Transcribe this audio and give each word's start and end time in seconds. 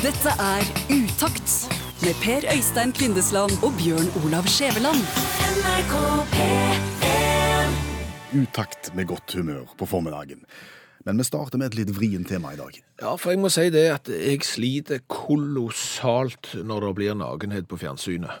Dette 0.00 0.32
er 0.40 0.64
Utakt 0.88 1.50
med 2.00 2.16
Per 2.22 2.46
Øystein 2.48 2.92
Kvindesland 2.96 3.58
og 3.60 3.74
Bjørn 3.76 4.06
Olav 4.22 4.46
Skjæveland. 4.48 5.02
Utakt 8.32 8.94
med 8.96 9.10
godt 9.10 9.34
humør 9.36 9.68
på 9.76 9.84
formiddagen. 9.90 10.40
Men 11.04 11.20
vi 11.20 11.26
starter 11.28 11.60
med 11.60 11.68
et 11.68 11.76
litt 11.82 11.92
vrient 11.92 12.32
tema 12.32 12.54
i 12.54 12.56
dag. 12.56 12.80
Ja, 13.02 13.12
for 13.20 13.34
jeg 13.34 13.42
må 13.44 13.52
si 13.52 13.66
det 13.68 13.84
at 13.92 14.08
jeg 14.08 14.40
sliter 14.48 15.04
kolossalt 15.04 16.54
når 16.64 16.86
det 16.86 16.94
blir 16.96 17.20
nakenhet 17.20 17.68
på 17.68 17.76
fjernsynet. 17.84 18.40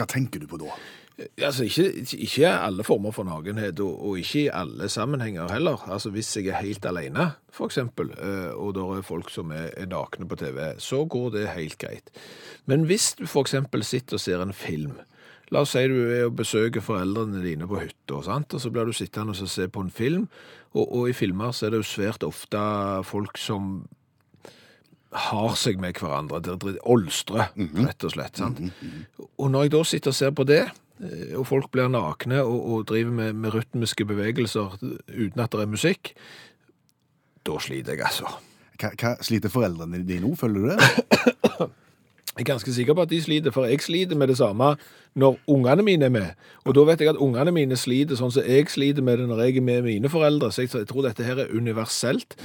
Hva 0.00 0.08
tenker 0.08 0.40
du 0.40 0.48
på 0.48 0.64
da? 0.64 0.72
Altså, 1.16 1.64
ikke, 1.64 2.16
ikke 2.18 2.48
alle 2.48 2.84
former 2.84 3.10
for 3.16 3.24
nakenhet, 3.24 3.80
og, 3.80 4.00
og 4.04 4.18
ikke 4.20 4.42
i 4.42 4.50
alle 4.52 4.88
sammenhenger 4.92 5.48
heller. 5.48 5.80
Altså, 5.88 6.10
Hvis 6.12 6.36
jeg 6.36 6.50
er 6.52 6.60
helt 6.60 6.84
alene, 6.84 7.30
for 7.48 7.70
eksempel, 7.70 8.10
eh, 8.20 8.52
og 8.52 8.74
det 8.76 8.84
er 8.84 9.02
folk 9.02 9.30
som 9.32 9.50
er, 9.50 9.70
er 9.76 9.88
nakne 9.88 10.28
på 10.28 10.36
TV, 10.36 10.74
så 10.78 11.04
går 11.04 11.30
det 11.30 11.48
helt 11.56 11.78
greit. 11.78 12.12
Men 12.66 12.84
hvis 12.84 13.14
du 13.16 13.26
for 13.26 13.40
eksempel 13.40 13.84
sitter 13.84 14.20
og 14.20 14.20
ser 14.20 14.42
en 14.42 14.52
film, 14.52 14.98
La 15.54 15.62
oss 15.62 15.76
si 15.76 15.84
du 15.86 15.94
er 16.10 16.24
og 16.26 16.34
besøker 16.40 16.82
foreldrene 16.82 17.38
dine 17.44 17.68
på 17.70 17.78
hytta, 17.78 18.18
og 18.18 18.60
så 18.60 18.70
blir 18.74 18.88
du 18.88 18.94
sittende 18.96 19.30
og 19.30 19.50
se 19.50 19.68
på 19.70 19.84
en 19.84 19.92
film. 19.94 20.24
Og, 20.74 20.84
og, 20.84 21.04
i 21.08 21.14
filmer 21.14 21.52
så 21.54 21.68
er 21.68 21.74
det 21.74 21.84
jo 21.84 21.86
svært 21.86 22.26
ofte 22.26 22.58
folk 23.06 23.38
som 23.38 23.86
har 25.16 25.54
seg 25.56 25.78
med 25.80 26.00
hverandre. 26.02 26.42
Er 26.50 26.80
olstre, 26.82 27.46
rett 27.54 28.04
og 28.04 28.16
slett. 28.16 28.42
sant? 28.42 28.58
Og 29.38 29.52
når 29.52 29.68
jeg 29.68 29.74
da 29.76 29.84
sitter 29.86 30.12
og 30.12 30.18
ser 30.18 30.34
på 30.34 30.48
det, 30.50 30.64
og 31.36 31.46
folk 31.48 31.70
blir 31.74 31.90
nakne 31.92 32.40
og, 32.42 32.56
og 32.56 32.84
driver 32.90 33.14
med, 33.18 33.40
med 33.42 33.54
rytmiske 33.54 34.06
bevegelser 34.08 34.76
uten 34.80 35.42
at 35.42 35.52
det 35.52 35.64
er 35.64 35.72
musikk, 35.72 36.12
da 37.46 37.58
sliter 37.62 37.96
jeg, 37.96 38.06
altså. 38.08 38.30
Hva, 38.76 38.92
hva 39.00 39.16
sliter 39.24 39.52
foreldrene 39.52 40.02
dine 40.04 40.26
nå, 40.26 40.34
føler 40.36 40.60
du 40.60 40.72
det? 40.72 41.68
Jeg 42.36 42.44
er 42.44 42.52
ganske 42.52 42.72
sikker 42.76 42.92
på 42.92 43.04
at 43.06 43.08
de 43.08 43.18
sliter, 43.24 43.52
for 43.54 43.64
jeg 43.64 43.80
sliter 43.80 44.16
med 44.18 44.28
det 44.28 44.36
samme 44.36 44.74
når 45.16 45.38
ungene 45.48 45.84
mine 45.86 46.04
er 46.04 46.12
med. 46.12 46.42
Og 46.68 46.74
da 46.76 46.82
vet 46.84 47.00
jeg 47.00 47.08
at 47.08 47.20
ungene 47.24 47.52
mine 47.56 47.78
sliter 47.80 48.18
sånn 48.18 48.34
som 48.34 48.44
jeg 48.44 48.68
sliter 48.68 49.04
med 49.04 49.22
det 49.22 49.28
når 49.30 49.40
jeg 49.46 49.56
er 49.56 49.64
med 49.64 49.86
mine 49.86 50.10
foreldre. 50.12 50.50
Så 50.52 50.66
jeg 50.66 50.84
tror 50.90 51.06
dette 51.06 51.24
her 51.24 51.40
er 51.46 51.54
universelt. 51.56 52.36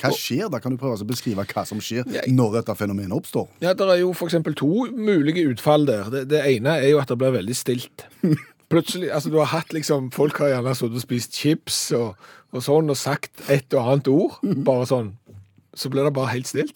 Hva 0.00 0.14
skjer 0.16 0.48
da? 0.48 0.62
Kan 0.64 0.72
du 0.72 0.80
prøve 0.80 0.96
å 0.96 1.08
beskrive 1.10 1.44
hva 1.44 1.66
som 1.68 1.82
skjer 1.84 2.08
Ja, 2.14 2.24
når 2.32 2.62
dette 2.62 2.78
fenomenet 2.78 3.12
oppstår? 3.12 3.50
Ja, 3.60 3.74
Det 3.76 3.84
er 3.84 4.00
jo 4.00 4.14
eksempel 4.16 4.56
to 4.56 4.88
mulige 4.96 5.44
utfall 5.52 5.84
der. 5.92 6.08
Det, 6.08 6.24
det 6.32 6.40
ene 6.54 6.78
er 6.80 6.94
jo 6.94 7.02
at 7.02 7.12
det 7.12 7.18
blir 7.20 7.36
veldig 7.36 7.56
stilt. 7.58 8.06
Plutselig, 8.72 9.10
altså 9.12 9.28
du 9.28 9.36
har 9.42 9.52
hatt 9.52 9.76
liksom, 9.76 10.08
Folk 10.14 10.40
har 10.40 10.54
gjerne 10.54 10.72
sittet 10.74 10.96
og 10.96 11.04
spist 11.04 11.36
chips 11.36 11.82
og, 11.92 12.16
og 12.56 12.64
sånn 12.64 12.88
og 12.88 12.96
sagt 12.96 13.44
et 13.52 13.76
og 13.76 13.92
annet 13.92 14.08
ord. 14.08 14.40
Bare 14.64 14.88
sånn. 14.88 15.12
Så 15.74 15.90
blir 15.90 16.06
det 16.06 16.12
bare 16.14 16.30
helt 16.32 16.46
stilt. 16.46 16.74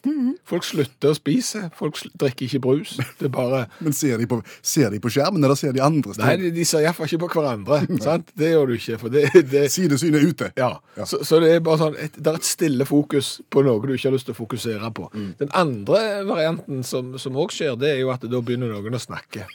Folk 0.49 0.65
slutter 0.67 1.13
å 1.13 1.17
spise. 1.17 1.69
Folk 1.79 1.99
drikker 2.19 2.47
ikke 2.49 2.61
brus. 2.65 2.97
Det 3.21 3.29
er 3.29 3.33
bare 3.35 3.61
Men 3.79 3.95
ser 3.95 4.19
de 4.19 4.27
på, 4.31 4.41
ser 4.63 4.91
de 4.91 4.99
på 5.03 5.13
skjermen, 5.15 5.43
eller 5.45 5.59
ser 5.59 5.73
de 5.77 5.83
andre 5.85 6.11
Nei, 6.11 6.17
steder? 6.19 6.43
de, 6.43 6.51
de 6.57 6.65
ser 6.67 6.83
iallfall 6.87 7.07
ikke 7.07 7.21
på 7.27 7.31
hverandre. 7.37 7.81
sant? 8.07 8.33
Det 8.39 8.51
gjør 8.53 8.73
du 8.73 8.75
ikke. 8.79 8.99
For 9.05 9.15
det, 9.15 9.25
det 9.53 9.65
Sidesynet 9.75 10.19
er 10.21 10.29
ute. 10.33 10.51
Ja. 10.59 10.71
Så, 11.07 11.23
så 11.27 11.39
det 11.43 11.53
er 11.55 11.63
bare 11.65 11.83
sånn 11.85 11.99
et, 12.03 12.19
Det 12.19 12.33
er 12.33 12.41
et 12.41 12.49
stille 12.49 12.89
fokus 12.89 13.37
på 13.51 13.63
noe 13.67 13.79
du 13.87 13.95
ikke 13.95 14.09
har 14.11 14.17
lyst 14.17 14.27
til 14.29 14.35
å 14.37 14.41
fokusere 14.41 14.91
på. 14.99 15.09
Den 15.43 15.53
andre 15.57 16.03
varianten 16.29 16.83
som 16.87 17.15
som 17.19 17.37
òg 17.39 17.53
skjer, 17.55 17.77
det 17.79 17.93
er 17.95 18.01
jo 18.03 18.11
at 18.13 18.25
da 18.29 18.41
begynner 18.45 18.71
noen 18.75 18.97
å 18.97 19.01
snakke 19.03 19.47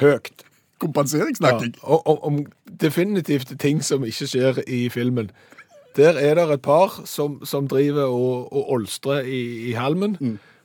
høyt. 0.00 0.44
Kompenseringssnakking. 0.82 1.74
Ja, 1.78 1.96
og, 1.96 2.02
om, 2.06 2.18
om 2.28 2.78
definitivt 2.82 3.54
ting 3.62 3.78
som 3.84 4.04
ikke 4.04 4.26
skjer 4.28 4.58
i 4.68 4.86
filmen. 4.92 5.30
Der 5.96 6.18
er 6.20 6.36
det 6.36 6.50
et 6.52 6.62
par 6.62 7.00
som, 7.08 7.40
som 7.44 7.68
driver 7.68 8.10
og, 8.12 8.52
og 8.52 8.72
olstrer 8.76 9.24
i, 9.24 9.70
i 9.70 9.72
halmen. 9.72 10.18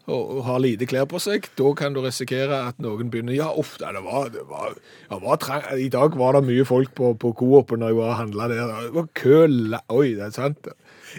Og, 0.09 0.37
og 0.37 0.39
har 0.47 0.59
lite 0.59 0.87
klær 0.89 1.05
på 1.07 1.21
seg. 1.21 1.45
Da 1.55 1.71
kan 1.77 1.93
du 1.95 2.01
risikere 2.03 2.57
at 2.67 2.79
noen 2.83 3.11
begynner 3.13 3.37
Ja, 3.37 3.51
uff, 3.55 3.77
det 3.79 4.01
var, 4.03 4.31
det 4.33 4.43
var, 4.49 4.73
det 5.11 5.19
var 5.23 5.39
trang. 5.39 5.67
I 5.79 5.87
dag 5.93 6.17
var 6.19 6.35
det 6.35 6.43
mye 6.49 6.65
folk 6.67 6.91
på, 6.97 7.13
på 7.21 7.31
Coop 7.37 7.71
når 7.71 7.93
jeg 7.93 7.99
var 8.01 8.09
og 8.09 8.19
handla 8.19 8.49
der. 8.51 8.73
Det 8.87 8.95
var 8.97 9.07
kø 9.15 9.37
Oi, 9.93 10.09
det 10.17 10.25
er 10.27 10.35
sant. 10.35 10.67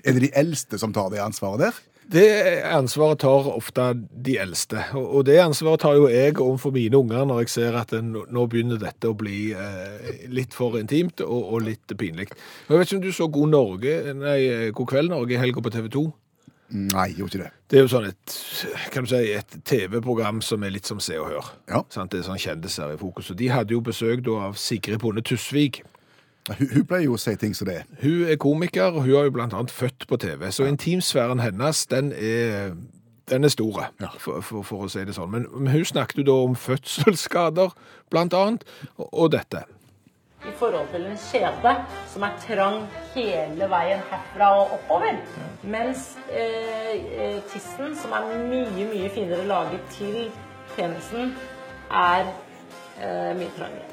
Er 0.02 0.16
det 0.16 0.26
de 0.26 0.32
eldste 0.36 0.80
som 0.82 0.92
tar 0.92 1.08
det 1.12 1.22
ansvaret 1.22 1.68
der? 1.68 1.80
Det 2.10 2.26
ansvaret 2.66 3.20
tar 3.22 3.46
ofte 3.52 3.84
de 3.96 4.34
eldste, 4.42 4.82
og 4.98 5.22
det 5.28 5.38
ansvaret 5.42 5.84
tar 5.84 5.94
jo 5.96 6.08
jeg 6.10 6.34
overfor 6.34 6.74
mine 6.74 6.98
unger 6.98 7.28
når 7.28 7.44
jeg 7.44 7.52
ser 7.54 7.78
at 7.78 7.94
nå 8.02 8.46
begynner 8.50 8.80
dette 8.80 9.08
å 9.08 9.16
bli 9.16 9.52
eh, 9.54 10.26
litt 10.32 10.56
for 10.56 10.80
intimt 10.80 11.22
og, 11.24 11.60
litt 11.62 11.94
pinlig. 11.98 12.28
Jeg 12.68 12.74
vet 12.74 12.90
ikke 12.90 12.98
om 12.98 13.04
du 13.06 13.12
så 13.14 13.30
God 13.32 13.54
Norge, 13.54 13.94
nei, 14.18 14.40
God 14.74 14.90
kveld 14.90 15.14
Norge 15.14 15.36
i 15.36 15.40
helga 15.40 15.62
på 15.62 15.72
TV 15.72 15.88
2? 15.94 16.04
Nei, 16.72 17.10
jeg 17.10 17.18
gjorde 17.20 17.36
ikke 17.36 17.44
det. 17.44 17.52
Det 17.68 17.78
er 17.78 17.82
jo 17.84 17.90
sånn 17.92 18.06
et, 18.08 18.34
si, 18.34 19.20
et 19.36 19.56
TV-program 19.68 20.40
som 20.44 20.62
er 20.64 20.72
litt 20.72 20.88
som 20.88 21.00
Se 21.04 21.18
og 21.20 21.28
Hør. 21.28 21.50
Ja. 21.68 21.82
Sant? 21.92 22.14
Det 22.14 22.22
er 22.22 22.28
sånn 22.30 22.40
kjendiser 22.40 22.94
i 22.94 23.00
fokus. 23.00 23.28
Og 23.32 23.36
de 23.40 23.50
hadde 23.52 23.76
jo 23.76 23.82
besøk 23.84 24.22
da 24.24 24.38
av 24.48 24.56
Sigrid 24.60 25.02
Bonde 25.02 25.24
Tusvik. 25.26 25.82
Hun, 26.48 26.68
hun 26.74 26.86
pleier 26.86 27.06
jo 27.06 27.14
å 27.14 27.20
si 27.20 27.34
ting 27.38 27.52
som 27.54 27.68
det. 27.68 27.84
Hun 28.02 28.24
er 28.26 28.38
komiker, 28.40 28.90
og 28.90 29.04
hun 29.04 29.14
har 29.14 29.28
jo 29.28 29.34
blant 29.36 29.54
annet 29.54 29.70
født 29.70 30.08
på 30.10 30.18
TV, 30.18 30.48
så 30.50 30.66
intimsfæren 30.66 31.40
hennes, 31.40 31.84
den 31.86 32.10
er, 32.12 32.72
den 33.30 33.44
er 33.46 33.52
store, 33.52 33.86
for, 34.18 34.40
for, 34.42 34.66
for 34.66 34.86
å 34.86 34.90
si 34.90 35.04
det 35.06 35.14
sånn. 35.14 35.30
Men, 35.30 35.46
hun 35.70 35.86
snakket 35.86 36.18
jo 36.18 36.26
da 36.26 36.40
om 36.48 36.58
fødselsskader, 36.58 37.70
blant 38.10 38.34
annet, 38.34 38.66
og, 38.96 39.06
og 39.12 39.30
dette. 39.36 39.62
i 40.42 40.50
forhold 40.58 40.88
til 40.90 41.04
en 41.06 41.18
kjede 41.22 41.76
som 42.10 42.24
er 42.26 42.32
trang 42.42 42.80
hele 43.14 43.68
veien 43.70 44.02
herfra 44.10 44.48
og 44.58 44.74
oppover. 44.80 45.22
Mens 45.62 46.16
eh, 46.26 46.98
eh, 46.98 47.38
tissen, 47.52 47.94
som 47.94 48.18
er 48.18 48.26
mye, 48.50 48.88
mye 48.90 49.14
finere 49.14 49.46
laget 49.46 49.86
til 49.94 50.18
penisen, 50.74 51.36
er 51.86 52.26
eh, 52.98 53.30
mye 53.38 53.54
trangere. 53.54 53.91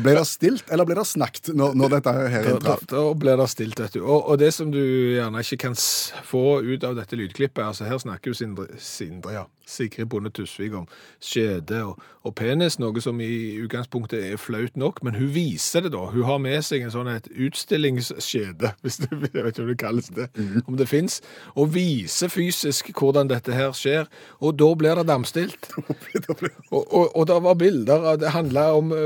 Ble 0.00 0.16
det 0.18 0.26
stilt, 0.28 0.66
eller 0.72 0.88
ble 0.88 0.98
det 0.98 1.06
snakket 1.08 1.52
når, 1.56 1.76
når 1.78 1.94
dette 1.96 2.16
her 2.34 2.50
Da, 2.50 2.58
da, 2.64 2.76
da 2.90 3.04
blir 3.24 3.40
det 3.40 3.48
stilt, 3.52 3.80
vet 3.80 3.96
du. 3.98 4.02
Og, 4.02 4.28
og 4.32 4.40
det 4.42 4.52
som 4.56 4.72
du 4.72 4.80
gjerne 4.80 5.44
ikke 5.44 5.62
kan 5.68 5.78
få 6.26 6.60
ut 6.66 6.86
av 6.86 6.98
dette 6.98 7.18
lydklippet, 7.18 7.62
altså 7.64 7.88
her 7.88 8.02
snakker 8.02 8.32
jo 8.32 8.38
Sindre, 8.40 8.68
Sindre 8.82 9.34
ja, 9.34 9.46
Sigrid 9.70 10.08
Bonde 10.10 10.30
Tusvik 10.34 10.74
om 10.74 10.86
skjede 11.22 11.82
og, 11.86 12.00
og 12.26 12.34
penis, 12.36 12.78
noe 12.82 13.00
som 13.02 13.20
i 13.22 13.56
utgangspunktet 13.62 14.32
er 14.32 14.40
flaut 14.40 14.76
nok, 14.78 15.00
men 15.06 15.16
hun 15.16 15.30
viser 15.34 15.86
det 15.86 15.92
da. 15.94 16.02
Hun 16.12 16.26
har 16.28 16.40
med 16.42 16.64
seg 16.66 16.84
en 16.84 16.92
sånn 16.94 17.10
et 17.12 17.28
utstillingsskjede, 17.30 18.74
hvis 18.84 19.00
du 19.04 19.08
jeg 19.10 19.44
vet 19.44 19.52
ikke 19.54 19.64
om 19.64 19.70
det 19.70 19.78
kalles 19.80 20.10
det, 20.16 20.28
om 20.66 20.78
det 20.80 20.88
finnes, 20.90 21.20
og 21.54 21.72
viser 21.76 22.32
fysisk 22.32 22.90
hvordan 22.96 23.30
dette 23.30 23.54
her 23.54 23.72
skjer, 23.76 24.10
og 24.40 24.58
da 24.60 24.70
blir 24.78 25.00
det 25.00 25.06
damstilt. 25.10 25.70
Og, 26.70 26.84
og, 26.94 27.16
og 27.18 27.24
det 27.26 27.36
var 27.42 27.56
bilder 27.58 28.04
av 28.12 28.18
Det 28.20 28.30
handla 28.30 28.62
om 28.78 28.92
ø, 28.94 29.00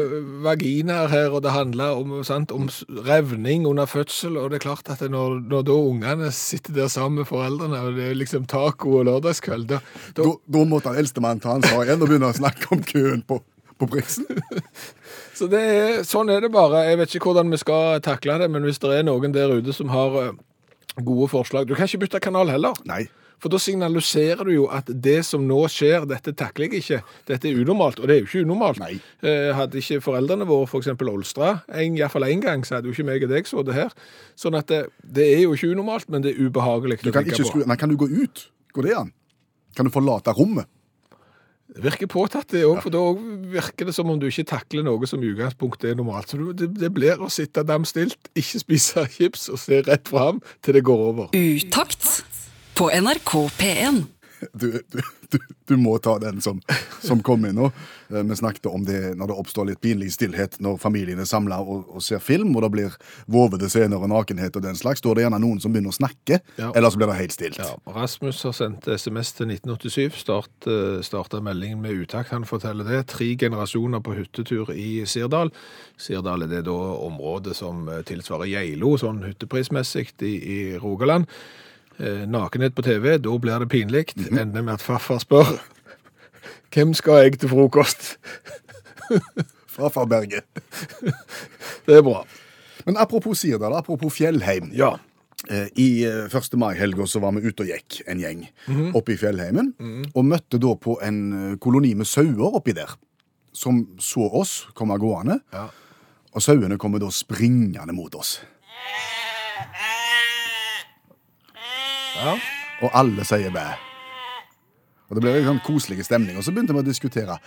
vaginaer 0.54 1.10
her, 1.12 1.32
og 1.34 1.42
det 1.44 1.52
handla 1.54 1.90
om, 1.98 2.12
sant, 2.26 2.52
om 2.54 2.68
revning 3.06 3.66
under 3.68 3.88
fødsel. 3.90 4.38
Og 4.40 4.50
det 4.50 4.60
er 4.60 4.66
klart 4.66 4.90
at 4.94 5.02
når, 5.10 5.40
når 5.50 5.66
da 5.68 5.78
ungene 5.78 6.30
sitter 6.34 6.76
der 6.76 6.92
sammen 6.92 7.22
med 7.22 7.28
foreldrene, 7.30 7.80
og 7.80 7.98
det 7.98 8.10
er 8.10 8.18
liksom 8.18 8.46
taco 8.50 9.00
og 9.00 9.08
lørdagskveld 9.10 9.68
da, 9.72 9.80
da, 10.16 10.30
Da, 10.46 10.64
måtte 10.68 10.94
eldstemann 10.94 11.42
ta 11.42 11.56
ansvar 11.58 11.84
igjen 11.84 12.02
og 12.02 12.10
begynne 12.10 12.30
å 12.32 12.36
snakke 12.36 12.70
om 12.74 12.82
køen 12.86 13.22
på, 13.26 13.40
på 13.78 13.90
Briksen. 13.90 14.26
Så 15.38 15.48
det 15.50 15.60
er, 15.60 16.02
sånn 16.06 16.30
er 16.30 16.44
det 16.44 16.52
bare. 16.54 16.84
Jeg 16.88 17.00
vet 17.00 17.14
ikke 17.16 17.32
hvordan 17.32 17.50
vi 17.50 17.60
skal 17.60 18.02
takle 18.04 18.38
det, 18.40 18.50
men 18.54 18.66
hvis 18.66 18.80
det 18.82 18.92
er 18.94 19.06
noen 19.06 19.34
der 19.34 19.56
ute 19.58 19.74
som 19.74 19.90
har 19.90 20.14
ø, 20.20 20.28
gode 21.02 21.28
forslag 21.32 21.66
Du 21.66 21.74
kan 21.74 21.88
ikke 21.88 22.04
bytte 22.06 22.20
kanal 22.22 22.50
heller. 22.52 22.76
Nei. 22.86 23.06
For 23.42 23.50
da 23.52 23.58
signaliserer 23.58 24.46
du 24.46 24.52
jo 24.54 24.66
at 24.72 24.86
det 24.88 25.18
som 25.26 25.42
nå 25.44 25.58
skjer, 25.68 26.06
dette 26.08 26.32
takler 26.38 26.70
jeg 26.70 26.80
ikke. 26.84 27.00
Dette 27.28 27.50
er 27.50 27.58
unormalt, 27.60 27.98
og 28.00 28.08
det 28.08 28.14
er 28.14 28.20
jo 28.22 28.28
ikke 28.28 28.44
unormalt. 28.46 28.78
Nei. 28.80 28.94
Eh, 29.26 29.50
hadde 29.58 29.80
ikke 29.82 29.98
foreldrene 30.04 30.46
våre 30.48 30.68
for 30.70 30.80
eksempel 30.80 31.10
Olstra, 31.12 31.50
iallfall 31.74 32.28
én 32.30 32.40
gang, 32.44 32.62
så 32.64 32.78
hadde 32.78 32.88
jo 32.88 32.94
ikke 32.94 33.08
meg 33.10 33.26
og 33.26 33.34
deg 33.34 33.50
så 33.50 33.64
det 33.66 33.74
her. 33.76 33.92
Sånn 34.38 34.56
at 34.56 34.70
det, 34.70 34.84
det 35.02 35.26
er 35.34 35.42
jo 35.44 35.52
ikke 35.58 35.72
unormalt, 35.74 36.08
men 36.14 36.24
det 36.24 36.32
er 36.32 36.46
ubehagelig 36.46 37.02
Du 37.02 37.10
å 37.10 37.16
kan 37.18 37.26
tenke 37.26 37.42
på. 37.42 37.50
skru, 37.50 37.66
nei, 37.68 37.76
kan 37.80 37.92
du 37.92 37.98
gå 38.00 38.08
ut? 38.08 38.46
Går 38.72 38.88
det 38.88 38.96
an? 39.02 39.12
Kan 39.76 39.90
du 39.90 39.92
forlate 39.92 40.32
rommet? 40.38 40.70
Det 41.74 41.82
virker 41.82 42.06
påtatt 42.06 42.52
det 42.54 42.62
òg, 42.68 42.78
for 42.84 42.94
da 42.94 43.00
virker 43.50 43.88
det 43.88 43.96
som 43.96 44.10
om 44.12 44.18
du 44.20 44.28
ikke 44.28 44.46
takler 44.46 44.84
noe 44.86 45.08
som 45.10 45.22
i 45.24 45.32
utgangspunktet 45.32 45.90
er 45.90 45.96
normalt. 45.98 46.30
Så 46.30 46.52
det, 46.54 46.70
det 46.78 46.92
blir 46.94 47.18
å 47.18 47.30
sitte 47.32 47.64
dam 47.66 47.86
stilt, 47.88 48.30
ikke 48.38 48.62
spise 48.62 49.06
chips 49.16 49.48
og 49.50 49.58
se 49.58 49.82
rett 49.82 50.10
fram 50.10 50.38
til 50.62 50.78
det 50.78 50.84
går 50.86 51.02
over. 51.10 51.34
Utakt 51.34 52.22
på 52.78 52.90
NRK 52.94 53.34
P1. 53.58 54.04
Du, 54.52 54.80
du, 54.92 55.00
du, 55.32 55.38
du 55.68 55.74
må 55.80 55.96
ta 55.98 56.18
den 56.22 56.40
som, 56.44 56.60
som 57.02 57.22
kom 57.24 57.44
inn 57.48 57.56
nå. 57.56 57.70
Eh, 58.12 58.22
Vi 58.28 58.36
snakket 58.36 58.66
om 58.70 58.84
det 58.84 59.14
når 59.16 59.30
det 59.32 59.36
oppstår 59.40 59.68
litt 59.70 59.80
pinlig 59.80 60.10
stillhet 60.14 60.58
når 60.62 60.76
familien 60.82 61.20
er 61.22 61.28
samla 61.30 61.58
og, 61.62 61.86
og 61.96 62.02
ser 62.04 62.20
film, 62.22 62.52
og 62.56 62.62
det 62.66 62.70
blir 62.74 62.96
vovede 63.30 63.68
scener 63.72 63.96
og 64.02 64.10
nakenhet 64.12 64.56
og 64.58 64.62
den 64.66 64.76
slags. 64.78 65.00
Da 65.04 65.10
er 65.10 65.20
det 65.20 65.24
gjerne 65.26 65.40
noen 65.42 65.60
som 65.62 65.72
begynner 65.74 65.94
å 65.94 65.96
snakke, 65.98 66.40
Ja. 66.60 66.70
eller 66.74 66.90
så 66.90 67.00
blir 67.00 67.10
det 67.12 67.16
helt 67.22 67.32
stilt. 67.36 67.58
Ja, 67.62 67.72
Rasmus 67.96 68.42
har 68.46 68.52
sendt 68.56 68.86
SMS 68.88 69.32
til 69.38 69.48
1987. 69.50 70.18
Start, 70.20 70.52
eh, 70.70 71.00
starta 71.06 71.40
meldingen 71.44 71.80
med 71.82 72.04
utakt. 72.04 72.30
Han 72.34 72.44
forteller 72.48 72.84
det. 72.88 73.02
Tre 73.14 73.30
generasjoner 73.36 74.00
på 74.04 74.14
hyttetur 74.18 74.70
i 74.74 75.04
Sirdal. 75.08 75.50
Sirdal 75.96 76.42
er 76.46 76.50
det 76.50 76.64
da 76.68 76.78
området 77.08 77.56
som 77.56 77.88
eh, 77.88 78.02
tilsvarer 78.06 78.50
Geilo, 78.50 78.94
sånn 79.00 79.22
hytteprismessig, 79.26 80.10
i, 80.22 80.34
i 80.54 80.58
Rogaland. 80.78 81.26
Eh, 81.98 82.24
nakenhet 82.26 82.74
på 82.74 82.82
TV, 82.86 83.18
da 83.18 83.38
blir 83.38 83.58
det 83.64 83.68
pinlig. 83.72 84.06
Ender 84.30 84.62
med 84.62 84.74
at 84.74 84.82
farfar 84.84 85.18
spør 85.22 85.54
hvem 86.74 86.90
skal 86.98 87.20
jeg 87.22 87.36
til 87.38 87.48
frokost? 87.52 88.16
Farfar 89.74 90.06
Berge. 90.10 90.40
Det 91.86 91.96
er 91.98 92.02
bra. 92.02 92.24
Men 92.86 92.96
apropos 92.98 93.38
Sirdal, 93.38 93.74
apropos 93.78 94.10
Fjellheim. 94.16 94.72
Ja. 94.74 94.96
Eh, 95.50 95.68
I 95.78 95.86
eh, 96.08 96.26
1. 96.34 96.56
mai-helga 96.58 97.06
så 97.06 97.20
var 97.22 97.34
vi 97.36 97.44
ute 97.46 97.62
og 97.62 97.70
gikk 97.70 98.00
en 98.10 98.18
gjeng 98.22 98.42
Mhm. 98.66 98.90
oppe 98.96 99.14
i 99.14 99.16
fjellheimen. 99.20 99.72
Og 100.14 100.24
møtte 100.24 100.58
da 100.58 100.74
på 100.74 100.98
en 101.02 101.20
eh, 101.52 101.56
koloni 101.62 101.94
med 101.94 102.06
sauer 102.10 102.54
oppi 102.58 102.72
der. 102.74 102.90
Som 103.54 103.84
så 104.02 104.26
oss 104.34 104.64
komme 104.74 104.98
gående. 104.98 105.40
Ja. 105.52 105.68
Og 106.34 106.42
sauene 106.42 106.78
kommer 106.78 106.98
da 106.98 107.10
springende 107.14 107.92
mot 107.94 108.14
oss. 108.18 108.40
Ja. 112.16 112.36
Og 112.82 112.90
alle 112.96 113.24
sier 113.26 113.52
bæ. 113.54 113.66
Og 115.08 115.16
det 115.16 115.22
ble 115.24 115.36
en 115.38 115.48
sånn 115.52 115.62
koselig 115.66 116.06
stemning. 116.08 116.38
Og 116.38 116.46
så 116.46 116.52
begynte 116.54 116.74
vi 116.74 116.82
å 116.82 116.86
diskutere. 116.86 117.38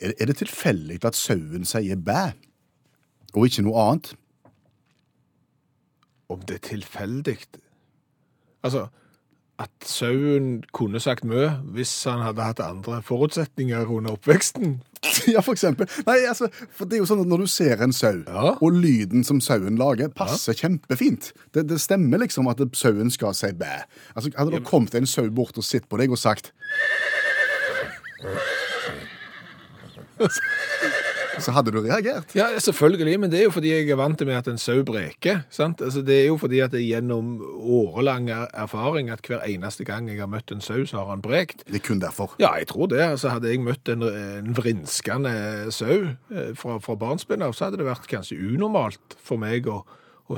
Er, 0.00 0.26
det 0.26 0.38
tilfeldig 0.40 0.98
at 1.06 1.18
sauen 1.18 1.66
sier 1.68 2.00
bæ, 2.00 2.32
og 3.34 3.46
ikke 3.46 3.64
noe 3.66 3.84
annet? 3.84 4.12
Om 6.32 6.42
det 6.48 6.58
er 6.58 6.68
tilfeldig 6.70 7.38
Altså, 8.64 8.86
at 9.60 9.70
sauen 9.84 10.62
kunne 10.72 11.00
sagt 11.02 11.26
mø 11.28 11.50
hvis 11.76 11.92
han 12.08 12.24
hadde 12.24 12.46
hatt 12.48 12.62
andre 12.64 13.02
forutsetninger 13.04 13.90
under 13.92 14.16
oppveksten. 14.16 14.78
Ja, 15.34 15.40
for 15.40 15.52
eksempel. 15.56 15.88
Nei, 16.06 16.18
altså, 16.28 16.48
for 16.74 16.84
det 16.88 16.98
er 16.98 17.02
jo 17.02 17.08
sånn 17.08 17.22
at 17.24 17.30
Når 17.30 17.44
du 17.44 17.46
ser 17.50 17.82
en 17.84 17.92
sau, 17.96 18.16
Ja. 18.26 18.54
og 18.60 18.72
lyden 18.76 19.24
som 19.24 19.40
sauen 19.40 19.76
lager, 19.80 20.08
passer 20.14 20.52
kjempefint. 20.58 21.32
Det, 21.54 21.66
det 21.70 21.80
stemmer 21.80 22.18
liksom 22.24 22.48
at 22.50 22.60
sauen 22.76 23.10
skal 23.14 23.34
si 23.34 23.52
bæ. 23.56 23.72
Altså, 24.16 24.30
Hadde 24.36 24.56
det 24.58 24.64
kommet 24.68 24.94
en 24.98 25.06
sau 25.06 25.28
bort 25.30 25.56
og 25.58 25.64
sett 25.64 25.88
på 25.88 25.96
deg 26.00 26.10
og 26.14 26.18
sagt 26.20 26.52
Så 31.42 31.52
hadde 31.52 31.72
du 31.74 31.80
reagert. 31.80 32.34
Ja, 32.36 32.46
selvfølgelig, 32.58 33.18
men 33.20 33.30
det 33.32 33.40
er 33.40 33.44
jo 33.48 33.50
fordi 33.54 33.70
jeg 33.72 33.88
er 33.90 33.96
vant 33.96 34.18
til 34.18 34.26
med 34.28 34.36
at 34.36 34.48
en 34.48 34.58
sau 34.58 34.82
breker. 34.84 35.42
sant? 35.50 35.80
Altså, 35.82 36.02
Det 36.04 36.20
er 36.22 36.26
jo 36.26 36.36
fordi 36.38 36.60
at 36.60 36.70
det 36.72 36.80
er 36.82 37.00
gjennom 37.00 37.40
årelang 37.58 38.28
er- 38.30 38.48
erfaring 38.54 39.10
at 39.10 39.20
hver 39.26 39.40
eneste 39.48 39.84
gang 39.84 40.08
jeg 40.08 40.18
har 40.20 40.26
møtt 40.30 40.52
en 40.52 40.60
sau, 40.60 40.84
så 40.86 40.96
har 41.02 41.06
han 41.10 41.22
brekt. 41.22 41.64
Det 41.66 41.74
er 41.82 41.86
kun 41.88 42.00
derfor. 42.00 42.34
Ja, 42.38 42.52
jeg 42.58 42.66
tror 42.68 42.86
det. 42.88 43.00
Altså, 43.00 43.28
hadde 43.28 43.48
jeg 43.50 43.60
møtt 43.60 43.88
en, 43.88 44.02
en 44.02 44.54
vrinskende 44.54 45.72
sau 45.72 46.08
eh, 46.34 46.54
fra, 46.54 46.78
fra 46.78 46.94
barnsben 46.96 47.42
av, 47.42 47.52
så 47.54 47.64
hadde 47.68 47.78
det 47.82 47.86
vært 47.86 48.06
kanskje 48.10 48.38
unormalt 48.54 49.16
for 49.22 49.36
meg 49.40 49.66
å, 49.66 49.82